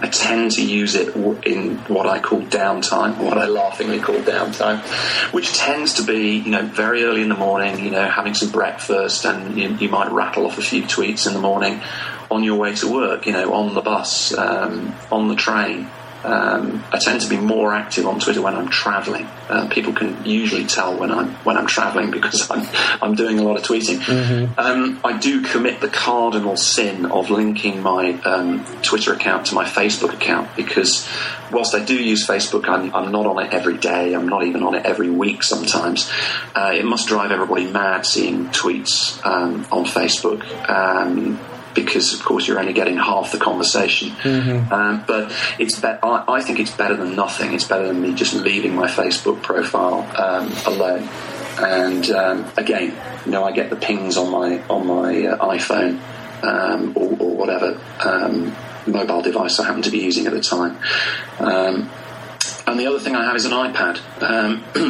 I 0.01 0.07
tend 0.07 0.51
to 0.51 0.65
use 0.65 0.95
it 0.95 1.15
in 1.15 1.77
what 1.87 2.05
I 2.05 2.19
call 2.19 2.41
downtime, 2.41 3.17
what 3.23 3.37
I 3.37 3.47
laughingly 3.47 3.99
call 3.99 4.17
downtime, 4.17 4.79
which 5.33 5.53
tends 5.53 5.95
to 5.95 6.03
be 6.03 6.37
you 6.37 6.51
know 6.51 6.65
very 6.65 7.03
early 7.03 7.21
in 7.21 7.29
the 7.29 7.35
morning. 7.35 7.83
You 7.83 7.91
know, 7.91 8.07
having 8.07 8.33
some 8.33 8.51
breakfast, 8.51 9.25
and 9.25 9.57
you, 9.57 9.69
you 9.75 9.89
might 9.89 10.11
rattle 10.11 10.45
off 10.45 10.57
a 10.57 10.61
few 10.61 10.83
tweets 10.83 11.25
in 11.27 11.33
the 11.33 11.41
morning 11.41 11.81
on 12.29 12.43
your 12.43 12.57
way 12.57 12.75
to 12.75 12.91
work. 12.91 13.25
You 13.25 13.33
know, 13.33 13.53
on 13.53 13.73
the 13.73 13.81
bus, 13.81 14.37
um, 14.37 14.93
on 15.11 15.29
the 15.29 15.35
train. 15.35 15.89
Um, 16.23 16.83
I 16.91 16.97
tend 16.97 17.21
to 17.21 17.29
be 17.29 17.37
more 17.37 17.73
active 17.73 18.05
on 18.07 18.19
Twitter 18.19 18.41
when 18.41 18.55
I'm 18.55 18.69
traveling. 18.69 19.25
Uh, 19.49 19.67
people 19.69 19.93
can 19.93 20.25
usually 20.25 20.65
tell 20.65 20.97
when 20.97 21.11
I'm 21.11 21.29
when 21.45 21.57
I'm 21.57 21.67
traveling 21.67 22.11
because 22.11 22.49
I'm 22.51 22.67
I'm 23.01 23.15
doing 23.15 23.39
a 23.39 23.43
lot 23.43 23.57
of 23.57 23.63
tweeting. 23.63 23.97
Mm-hmm. 23.99 24.59
Um, 24.59 24.99
I 25.03 25.17
do 25.17 25.41
commit 25.41 25.79
the 25.79 25.87
cardinal 25.87 26.57
sin 26.57 27.05
of 27.05 27.29
linking 27.29 27.81
my 27.81 28.13
um, 28.21 28.65
Twitter 28.81 29.13
account 29.13 29.47
to 29.47 29.55
my 29.55 29.65
Facebook 29.65 30.13
account 30.13 30.55
because 30.55 31.07
whilst 31.51 31.75
I 31.75 31.83
do 31.83 31.95
use 31.95 32.27
Facebook, 32.27 32.67
I'm, 32.67 32.93
I'm, 32.93 33.11
not 33.11 33.25
on 33.25 33.43
it 33.43 33.53
every 33.53 33.77
day. 33.77 34.13
I'm 34.13 34.27
not 34.27 34.43
even 34.43 34.63
on 34.63 34.75
it 34.75 34.85
every 34.85 35.09
week. 35.09 35.43
Sometimes 35.43 36.11
uh, 36.55 36.73
it 36.75 36.85
must 36.85 37.07
drive 37.07 37.31
everybody 37.31 37.69
mad 37.69 38.05
seeing 38.05 38.47
tweets 38.47 39.25
um, 39.25 39.65
on 39.71 39.85
Facebook 39.85 40.43
um, 40.69 41.39
because 41.83 42.13
of 42.13 42.25
course 42.25 42.47
you're 42.47 42.59
only 42.59 42.73
getting 42.73 42.97
half 42.97 43.31
the 43.31 43.37
conversation. 43.37 44.09
Mm-hmm. 44.09 44.73
Um, 44.73 45.03
but 45.07 45.31
it's 45.59 45.79
be- 45.79 45.87
I, 45.87 46.25
I, 46.27 46.41
think 46.41 46.59
it's 46.59 46.71
better 46.71 46.95
than 46.95 47.15
nothing. 47.15 47.53
It's 47.53 47.63
better 47.63 47.87
than 47.87 48.01
me 48.01 48.13
just 48.13 48.33
leaving 48.33 48.75
my 48.75 48.87
Facebook 48.87 49.41
profile 49.43 50.01
um, 50.19 50.51
alone. 50.65 51.07
And 51.59 52.09
um, 52.11 52.51
again, 52.57 52.95
you 53.25 53.31
know, 53.31 53.43
I 53.43 53.51
get 53.51 53.69
the 53.69 53.75
pings 53.75 54.17
on 54.17 54.31
my 54.31 54.61
on 54.67 54.87
my 54.87 55.27
uh, 55.27 55.55
iPhone 55.55 56.01
um, 56.43 56.93
or, 56.95 57.09
or, 57.19 57.35
whatever 57.35 57.79
um, 58.03 58.55
mobile 58.85 59.21
device 59.21 59.59
I 59.59 59.65
happen 59.65 59.81
to 59.83 59.91
be 59.91 59.99
using 59.99 60.27
at 60.27 60.33
the 60.33 60.41
time. 60.41 60.77
Um, 61.39 61.89
and 62.65 62.79
the 62.79 62.87
other 62.87 62.99
thing 62.99 63.15
I 63.15 63.25
have 63.25 63.35
is 63.35 63.45
an 63.45 63.53
iPad, 63.53 63.97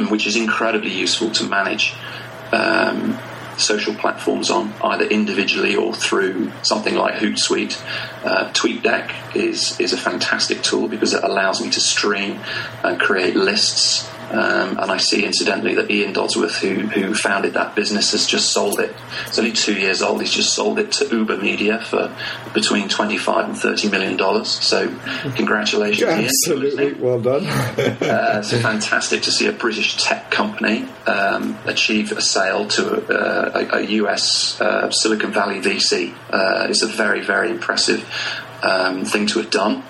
which 0.11 0.25
is 0.25 0.35
incredibly 0.35 0.91
useful 0.91 1.31
to 1.31 1.43
manage 1.43 1.93
um, 2.51 3.17
social 3.57 3.93
platforms 3.95 4.49
on, 4.49 4.73
either 4.83 5.05
individually 5.05 5.75
or 5.75 5.93
through 5.93 6.51
something 6.63 6.95
like 6.95 7.15
Hootsuite. 7.15 7.79
Uh, 8.23 8.51
TweetDeck 8.51 9.35
is 9.35 9.79
is 9.79 9.93
a 9.93 9.97
fantastic 9.97 10.61
tool 10.61 10.87
because 10.87 11.13
it 11.13 11.23
allows 11.23 11.61
me 11.61 11.69
to 11.71 11.79
stream 11.79 12.39
and 12.83 12.99
create 12.99 13.35
lists 13.35 14.09
um, 14.29 14.77
and 14.77 14.91
I 14.91 14.97
see, 14.97 15.23
incidentally, 15.23 15.75
that 15.75 15.89
Iain 15.89 16.13
Dodsworth, 16.13 16.59
who, 16.59 16.87
who 16.87 17.13
founded 17.13 17.53
that 17.53 17.75
business, 17.75 18.11
has 18.11 18.25
just 18.25 18.51
sold 18.51 18.79
it. 18.79 18.93
It's 19.25 19.39
only 19.39 19.53
two 19.53 19.75
years 19.79 20.01
old. 20.01 20.19
He's 20.21 20.33
just 20.33 20.53
sold 20.53 20.79
it 20.79 20.91
to 20.93 21.07
Uber 21.07 21.37
Media 21.37 21.79
for 21.79 22.13
between 22.53 22.89
25 22.89 23.45
and 23.45 23.57
30 23.57 23.89
million 23.89 24.17
dollars. 24.17 24.49
So, 24.49 24.87
congratulations, 25.35 26.09
Absolutely, 26.11 26.83
Iain. 26.83 26.93
Absolutely, 26.93 27.01
well 27.01 27.19
done. 27.21 27.45
uh, 27.47 28.39
it's 28.39 28.51
fantastic 28.61 29.21
to 29.23 29.31
see 29.31 29.47
a 29.47 29.53
British 29.53 29.95
tech 29.95 30.29
company 30.29 30.85
um, 31.05 31.57
achieve 31.65 32.11
a 32.11 32.21
sale 32.21 32.67
to 32.67 32.95
a, 33.09 33.77
a, 33.77 33.79
a 33.79 33.81
US 34.01 34.59
uh, 34.59 34.91
Silicon 34.91 35.31
Valley 35.31 35.61
VC. 35.61 36.13
Uh, 36.29 36.67
it's 36.69 36.81
a 36.81 36.87
very, 36.87 37.21
very 37.21 37.49
impressive 37.49 38.03
um, 38.61 39.05
thing 39.05 39.25
to 39.27 39.39
have 39.39 39.51
done 39.51 39.83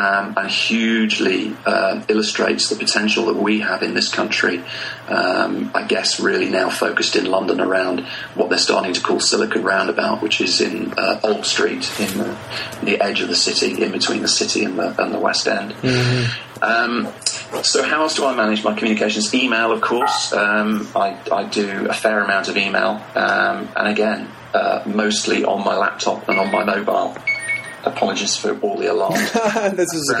um, 0.00 0.34
and 0.36 0.50
hugely 0.50 1.54
uh, 1.66 2.02
illustrates 2.08 2.68
the 2.68 2.76
potential 2.76 3.26
that 3.26 3.36
we 3.36 3.60
have 3.60 3.82
in 3.82 3.92
this 3.92 4.08
country. 4.08 4.62
Um, 5.08 5.70
I 5.74 5.86
guess 5.86 6.20
really 6.20 6.48
now 6.48 6.70
focused 6.70 7.16
in 7.16 7.26
London 7.26 7.60
around 7.60 8.00
what 8.34 8.48
they're 8.48 8.58
starting 8.58 8.94
to 8.94 9.00
call 9.00 9.20
Silicon 9.20 9.62
Roundabout, 9.62 10.22
which 10.22 10.40
is 10.40 10.60
in 10.60 10.94
uh, 10.96 11.20
Old 11.22 11.44
Street, 11.44 11.90
in 12.00 12.18
the, 12.18 12.38
the, 12.82 13.00
edge 13.00 13.20
of 13.20 13.28
the 13.28 13.36
city, 13.36 13.82
in 13.82 13.92
between 13.92 14.22
the 14.22 14.28
city 14.28 14.64
and 14.64 14.78
the, 14.78 15.02
and 15.02 15.12
the 15.12 15.18
West 15.18 15.46
End. 15.46 15.72
Mm-hmm. 15.72 16.62
Um, 16.62 17.12
so, 17.62 17.82
how 17.82 18.02
else 18.02 18.14
do 18.14 18.26
I 18.26 18.34
manage 18.34 18.64
my 18.64 18.74
communications? 18.74 19.34
Email, 19.34 19.72
of 19.72 19.80
course. 19.80 20.32
Um, 20.32 20.88
I, 20.94 21.18
I, 21.32 21.44
do 21.44 21.88
a 21.88 21.94
fair 21.94 22.22
amount 22.22 22.48
of 22.48 22.56
email, 22.56 23.02
um, 23.14 23.68
and 23.76 23.88
again, 23.88 24.28
uh, 24.54 24.82
mostly 24.86 25.44
on 25.44 25.64
my 25.64 25.76
laptop 25.76 26.28
and 26.28 26.38
on 26.38 26.52
my 26.52 26.64
mobile. 26.64 27.16
Apologies 27.84 28.36
for 28.36 28.58
all 28.60 28.76
the 28.76 28.86
alarms. 28.90 29.32
this 29.76 29.92
is 29.94 30.14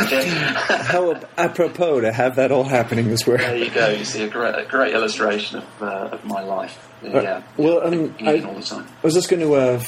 how 0.68 1.20
apropos 1.38 2.00
to 2.00 2.12
have 2.12 2.36
that 2.36 2.50
all 2.52 2.64
happening 2.64 3.08
this 3.08 3.26
way. 3.26 3.36
There 3.36 3.56
you 3.56 3.70
go. 3.70 3.88
You 3.88 4.04
see 4.04 4.22
a 4.24 4.28
great, 4.28 4.54
a 4.54 4.64
great 4.64 4.94
illustration 4.94 5.58
of, 5.58 5.82
uh, 5.82 6.08
of 6.12 6.24
my 6.24 6.42
life. 6.42 6.78
Uh, 7.04 7.20
Yeah. 7.20 7.42
well, 7.56 7.86
um, 7.86 8.14
I- 8.20 8.40
all 8.40 8.54
the 8.54 8.62
time. 8.62 8.86
I 8.86 9.06
was 9.06 9.14
just 9.14 9.28
going 9.30 9.40
to 9.42 9.54
uh, 9.54 9.78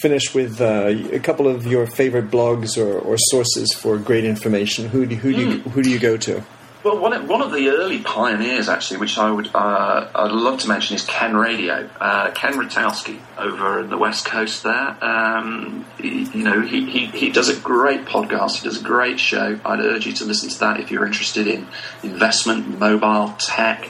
finish 0.00 0.32
with 0.34 0.60
uh, 0.60 0.86
a 1.12 1.18
couple 1.20 1.48
of 1.48 1.66
your 1.66 1.86
favorite 1.86 2.30
blogs 2.30 2.76
or, 2.78 2.98
or 2.98 3.16
sources 3.18 3.72
for 3.74 3.98
great 3.98 4.24
information. 4.24 4.88
Who 4.88 5.06
do, 5.06 5.16
who 5.16 5.32
do 5.32 5.40
you, 5.40 5.58
who 5.70 5.82
do 5.82 5.90
you 5.90 5.98
go 5.98 6.16
to? 6.18 6.42
Well, 6.82 6.98
one 6.98 7.28
one 7.28 7.42
of 7.42 7.52
the 7.52 7.68
early 7.68 7.98
pioneers, 7.98 8.70
actually, 8.70 9.00
which 9.00 9.18
I 9.18 9.30
would 9.30 9.50
uh, 9.54 10.08
I'd 10.14 10.32
love 10.32 10.60
to 10.60 10.68
mention, 10.68 10.96
is 10.96 11.04
Ken 11.04 11.36
Radio. 11.36 11.90
Uh, 12.00 12.30
Ken 12.30 12.54
Rutkowski 12.54 13.18
over 13.36 13.80
in 13.80 13.90
the 13.90 13.98
West 13.98 14.24
Coast. 14.24 14.62
There, 14.62 15.04
um, 15.04 15.84
he, 16.00 16.22
you 16.22 16.42
know, 16.42 16.62
he, 16.62 16.86
he 16.90 17.06
he 17.06 17.30
does 17.30 17.50
a 17.50 17.60
great 17.60 18.06
podcast. 18.06 18.56
He 18.56 18.64
does 18.64 18.80
a 18.80 18.84
great 18.84 19.20
show. 19.20 19.60
I'd 19.62 19.80
urge 19.80 20.06
you 20.06 20.14
to 20.14 20.24
listen 20.24 20.48
to 20.48 20.58
that 20.60 20.80
if 20.80 20.90
you're 20.90 21.04
interested 21.04 21.46
in 21.46 21.66
investment, 22.02 22.78
mobile 22.78 23.34
tech. 23.38 23.86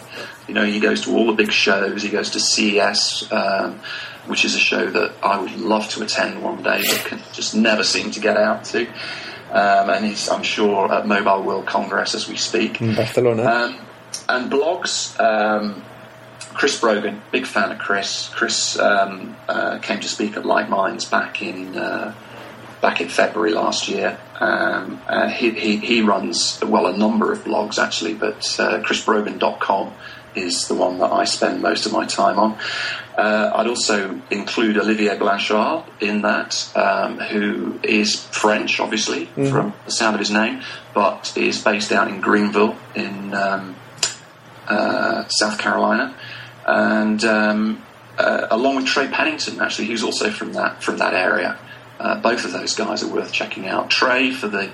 You 0.48 0.55
know, 0.55 0.64
he 0.64 0.81
goes 0.81 1.03
to 1.03 1.16
all 1.16 1.26
the 1.26 1.33
big 1.33 1.53
shows. 1.53 2.03
He 2.03 2.09
goes 2.09 2.31
to 2.31 2.40
CES. 2.40 3.31
Um, 3.31 3.81
which 4.26 4.44
is 4.44 4.55
a 4.55 4.59
show 4.59 4.88
that 4.88 5.12
I 5.24 5.40
would 5.40 5.57
love 5.57 5.88
to 5.90 6.03
attend 6.03 6.42
one 6.42 6.62
day, 6.62 6.83
but 6.87 7.05
can 7.07 7.20
just 7.33 7.55
never 7.55 7.83
seem 7.83 8.11
to 8.12 8.20
get 8.20 8.37
out 8.37 8.64
to. 8.66 8.87
Um, 9.50 9.90
and 9.90 10.04
he's, 10.04 10.28
I'm 10.28 10.42
sure, 10.42 10.92
at 10.92 11.06
Mobile 11.06 11.42
World 11.42 11.66
Congress 11.66 12.14
as 12.14 12.28
we 12.28 12.36
speak. 12.36 12.80
In 12.80 12.94
Barcelona. 12.94 13.44
Um, 13.44 13.78
and 14.28 14.50
blogs, 14.50 15.18
um, 15.20 15.82
Chris 16.54 16.78
Brogan, 16.80 17.20
big 17.32 17.46
fan 17.46 17.72
of 17.72 17.78
Chris. 17.78 18.28
Chris 18.32 18.78
um, 18.78 19.36
uh, 19.48 19.78
came 19.78 20.00
to 20.00 20.08
speak 20.08 20.36
at 20.36 20.46
Like 20.46 20.68
Minds 20.68 21.04
back 21.04 21.42
in 21.42 21.76
uh, 21.76 22.14
back 22.80 23.00
in 23.00 23.08
February 23.08 23.52
last 23.52 23.88
year. 23.88 24.18
Um, 24.38 25.00
uh, 25.06 25.28
he, 25.28 25.50
he, 25.50 25.76
he 25.76 26.00
runs 26.00 26.60
well 26.64 26.86
a 26.86 26.96
number 26.96 27.30
of 27.30 27.44
blogs 27.44 27.78
actually, 27.78 28.14
but 28.14 28.38
uh, 28.58 28.80
chrisbrogan.com 28.80 29.92
is 30.34 30.68
the 30.68 30.74
one 30.74 30.98
that 30.98 31.12
I 31.12 31.24
spend 31.24 31.62
most 31.62 31.86
of 31.86 31.92
my 31.92 32.06
time 32.06 32.38
on. 32.38 32.58
Uh, 33.16 33.50
I'd 33.54 33.66
also 33.66 34.20
include 34.30 34.78
Olivier 34.78 35.18
Blanchard 35.18 35.84
in 36.00 36.22
that, 36.22 36.70
um, 36.74 37.18
who 37.18 37.78
is 37.82 38.24
French, 38.26 38.80
obviously, 38.80 39.26
from 39.50 39.74
the 39.84 39.90
sound 39.90 40.14
of 40.14 40.20
his 40.20 40.30
name, 40.30 40.62
but 40.94 41.32
is 41.36 41.62
based 41.62 41.92
out 41.92 42.08
in 42.08 42.20
Greenville 42.20 42.76
in 42.94 43.34
um, 43.34 43.76
uh, 44.68 45.26
South 45.28 45.58
Carolina, 45.58 46.14
and 46.66 47.24
um, 47.24 47.82
uh, 48.16 48.46
along 48.50 48.76
with 48.76 48.86
Trey 48.86 49.08
Pennington, 49.08 49.60
actually, 49.60 49.88
who's 49.88 50.04
also 50.04 50.30
from 50.30 50.52
that 50.54 50.82
from 50.82 50.98
that 50.98 51.12
area. 51.12 51.58
Uh, 51.98 52.18
both 52.18 52.46
of 52.46 52.52
those 52.52 52.74
guys 52.74 53.02
are 53.02 53.12
worth 53.12 53.30
checking 53.32 53.68
out. 53.68 53.90
Trey 53.90 54.30
for 54.30 54.48
the 54.48 54.72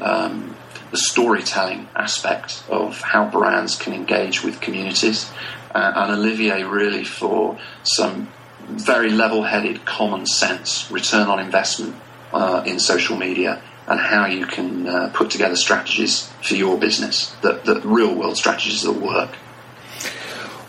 um, 0.00 0.56
the 0.90 0.96
storytelling 0.96 1.88
aspect 1.94 2.62
of 2.68 3.00
how 3.00 3.28
brands 3.28 3.76
can 3.76 3.92
engage 3.92 4.42
with 4.42 4.60
communities, 4.60 5.30
uh, 5.74 5.92
and 5.94 6.12
Olivier 6.12 6.64
really 6.64 7.04
for 7.04 7.58
some 7.82 8.28
very 8.68 9.10
level-headed, 9.10 9.84
common 9.84 10.26
sense 10.26 10.90
return 10.90 11.28
on 11.28 11.38
investment 11.38 11.96
uh, 12.32 12.62
in 12.66 12.78
social 12.78 13.16
media 13.16 13.62
and 13.86 13.98
how 13.98 14.26
you 14.26 14.46
can 14.46 14.86
uh, 14.86 15.10
put 15.12 15.30
together 15.30 15.56
strategies 15.56 16.30
for 16.42 16.54
your 16.54 16.78
business, 16.78 17.34
that, 17.42 17.64
that 17.64 17.84
real 17.84 18.14
world 18.14 18.36
strategies 18.36 18.82
that 18.82 18.92
work. 18.92 19.30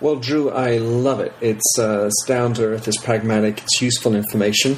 Well, 0.01 0.15
Drew, 0.15 0.49
I 0.49 0.79
love 0.79 1.19
it. 1.19 1.31
It's, 1.41 1.77
uh, 1.77 2.05
it's 2.07 2.25
down 2.25 2.55
to 2.55 2.65
earth, 2.65 2.87
it's 2.87 2.97
pragmatic, 2.97 3.61
it's 3.61 3.83
useful 3.83 4.15
information. 4.15 4.75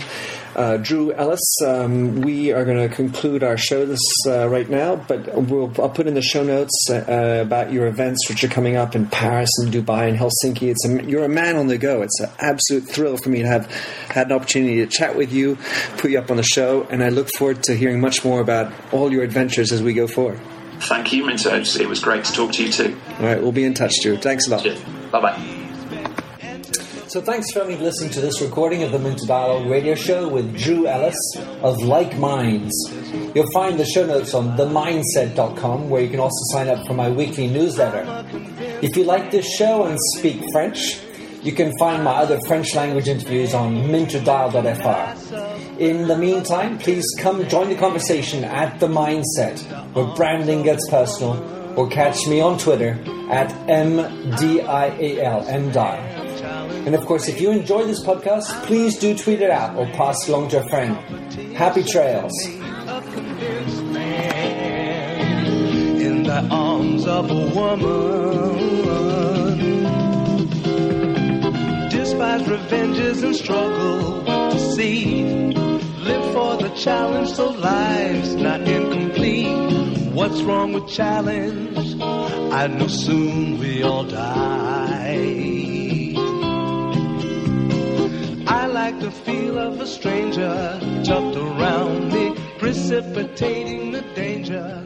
Uh, 0.54 0.76
Drew 0.76 1.14
Ellis, 1.14 1.62
um, 1.66 2.20
we 2.20 2.52
are 2.52 2.66
going 2.66 2.90
to 2.90 2.94
conclude 2.94 3.42
our 3.42 3.56
show 3.56 3.86
this 3.86 4.02
uh, 4.28 4.50
right 4.50 4.70
now, 4.70 4.98
but 4.98 5.34
we'll, 5.34 5.72
I'll 5.82 5.90
put 5.90 6.08
in 6.08 6.14
the 6.14 6.22
show 6.22 6.44
notes 6.44 6.88
uh, 6.90 7.40
about 7.42 7.72
your 7.72 7.88
events 7.88 8.28
which 8.28 8.44
are 8.44 8.50
coming 8.50 8.76
up 8.76 8.96
in 8.98 9.08
Paris 9.08 9.50
and 9.60 9.74
Dubai 9.74 10.10
and 10.10 10.18
Helsinki. 10.20 10.70
It's 10.70 10.86
a, 10.86 11.10
you're 11.10 11.24
a 11.24 11.30
man 11.30 11.56
on 11.56 11.68
the 11.68 11.78
go. 11.78 12.02
It's 12.02 12.20
an 12.20 12.30
absolute 12.40 12.84
thrill 12.90 13.16
for 13.16 13.30
me 13.30 13.44
to 13.44 13.48
have 13.48 13.72
had 14.10 14.28
an 14.28 14.34
opportunity 14.34 14.76
to 14.86 14.88
chat 14.88 15.16
with 15.16 15.32
you, 15.32 15.58
put 16.00 16.12
you 16.12 16.20
up 16.20 16.32
on 16.32 16.38
the 16.38 16.44
show, 16.44 16.86
and 16.92 17.02
I 17.02 17.08
look 17.08 17.30
forward 17.30 17.64
to 17.64 17.78
hearing 17.78 18.02
much 18.02 18.26
more 18.26 18.42
about 18.42 18.74
all 18.92 19.10
your 19.10 19.24
adventures 19.24 19.72
as 19.72 19.82
we 19.82 19.94
go 19.94 20.06
forward. 20.06 20.42
Thank 20.82 21.14
you, 21.14 21.26
Minter. 21.26 21.56
It 21.56 21.88
was 21.88 22.00
great 22.00 22.26
to 22.26 22.34
talk 22.34 22.52
to 22.54 22.64
you 22.64 22.72
too. 22.72 22.98
All 23.20 23.26
right, 23.26 23.42
we'll 23.42 23.52
be 23.52 23.64
in 23.64 23.74
touch, 23.74 23.94
Drew. 24.02 24.18
Thanks 24.18 24.48
a 24.48 24.52
lot. 24.52 24.64
Bye 25.12 25.22
bye. 25.22 25.60
So 27.08 27.22
thanks 27.22 27.52
for 27.52 27.60
having 27.60 27.80
listened 27.80 28.12
to 28.14 28.22
this 28.22 28.42
recording 28.42 28.82
of 28.82 28.92
the 28.92 28.98
Minter 28.98 29.28
Dialogue 29.28 29.68
radio 29.68 29.94
show 29.94 30.28
with 30.28 30.58
Drew 30.58 30.88
Ellis 30.88 31.16
of 31.62 31.78
Like 31.84 32.18
Minds. 32.18 32.74
You'll 33.36 33.52
find 33.54 33.80
the 33.80 33.86
show 33.86 34.04
notes 34.08 34.34
on 34.34 34.58
themyndset.com 34.58 35.92
where 35.92 36.02
you 36.02 36.10
can 36.10 36.20
also 36.20 36.42
sign 36.54 36.70
up 36.70 36.88
for 36.88 36.96
my 36.96 37.10
weekly 37.10 37.48
newsletter. 37.48 38.26
If 38.82 38.98
you 38.98 39.04
like 39.04 39.30
this 39.30 39.46
show 39.56 39.86
and 39.86 40.00
speak 40.18 40.44
French, 40.52 41.02
you 41.44 41.52
can 41.52 41.72
find 41.78 42.04
my 42.04 42.14
other 42.14 42.40
French 42.48 42.74
language 42.74 43.08
interviews 43.08 43.54
on 43.54 43.76
minterdial.fr. 43.76 45.43
In 45.80 46.08
the 46.08 46.18
meantime, 46.18 46.78
please 46.78 47.06
come 47.18 47.48
join 47.50 47.70
the 47.70 47.76
conversation 47.76 48.44
at 48.44 48.80
The 48.80 48.88
Myndset 48.88 49.60
where 49.94 50.06
branding 50.16 50.62
gets 50.62 50.88
personal 50.90 51.42
or 51.76 51.90
catch 51.90 52.28
me 52.28 52.42
on 52.42 52.60
Twitter 52.60 53.00
at 53.32 53.50
MDIAL. 53.68 55.48
And 56.86 56.94
of 56.96 57.06
course, 57.06 57.28
if 57.28 57.42
you 57.42 57.52
enjoy 57.52 57.86
this 57.86 58.04
podcast, 58.04 58.66
please 58.66 59.00
do 59.00 59.18
tweet 59.18 59.42
it 59.42 59.50
out 59.50 59.76
or 59.76 59.88
pass 59.94 60.24
it 60.24 60.30
along 60.30 60.50
to 60.50 60.64
a 60.64 60.70
friend. 60.70 60.96
Happy 61.56 61.84
trails. 61.84 62.34
in 66.04 66.24
the 66.24 66.48
arms 66.52 67.08
of 67.08 67.32
a 67.32 67.46
woman. 67.56 68.74
Despise 71.90 72.48
revenges 72.48 73.24
and 73.24 73.36
struggle 73.36 74.24
to 74.26 74.60
see. 74.76 75.53
Live 76.04 76.34
for 76.34 76.58
the 76.58 76.70
challenge 76.76 77.30
so 77.32 77.50
life's 77.52 78.34
not 78.34 78.62
incomplete. 78.62 80.12
What's 80.14 80.42
wrong 80.42 80.74
with 80.74 80.88
challenge? 80.88 82.02
I 82.02 82.68
know 82.68 82.88
soon 82.88 83.58
we 83.58 83.84
all 83.84 84.04
die. 84.04 85.24
I 88.46 88.66
like 88.68 89.00
the 89.00 89.12
feel 89.12 89.58
of 89.58 89.80
a 89.80 89.88
stranger 89.88 90.80
tucked 91.06 91.38
around 91.38 92.12
me, 92.12 92.36
precipitating 92.60 93.94
the 93.94 94.02
danger. 94.14 94.86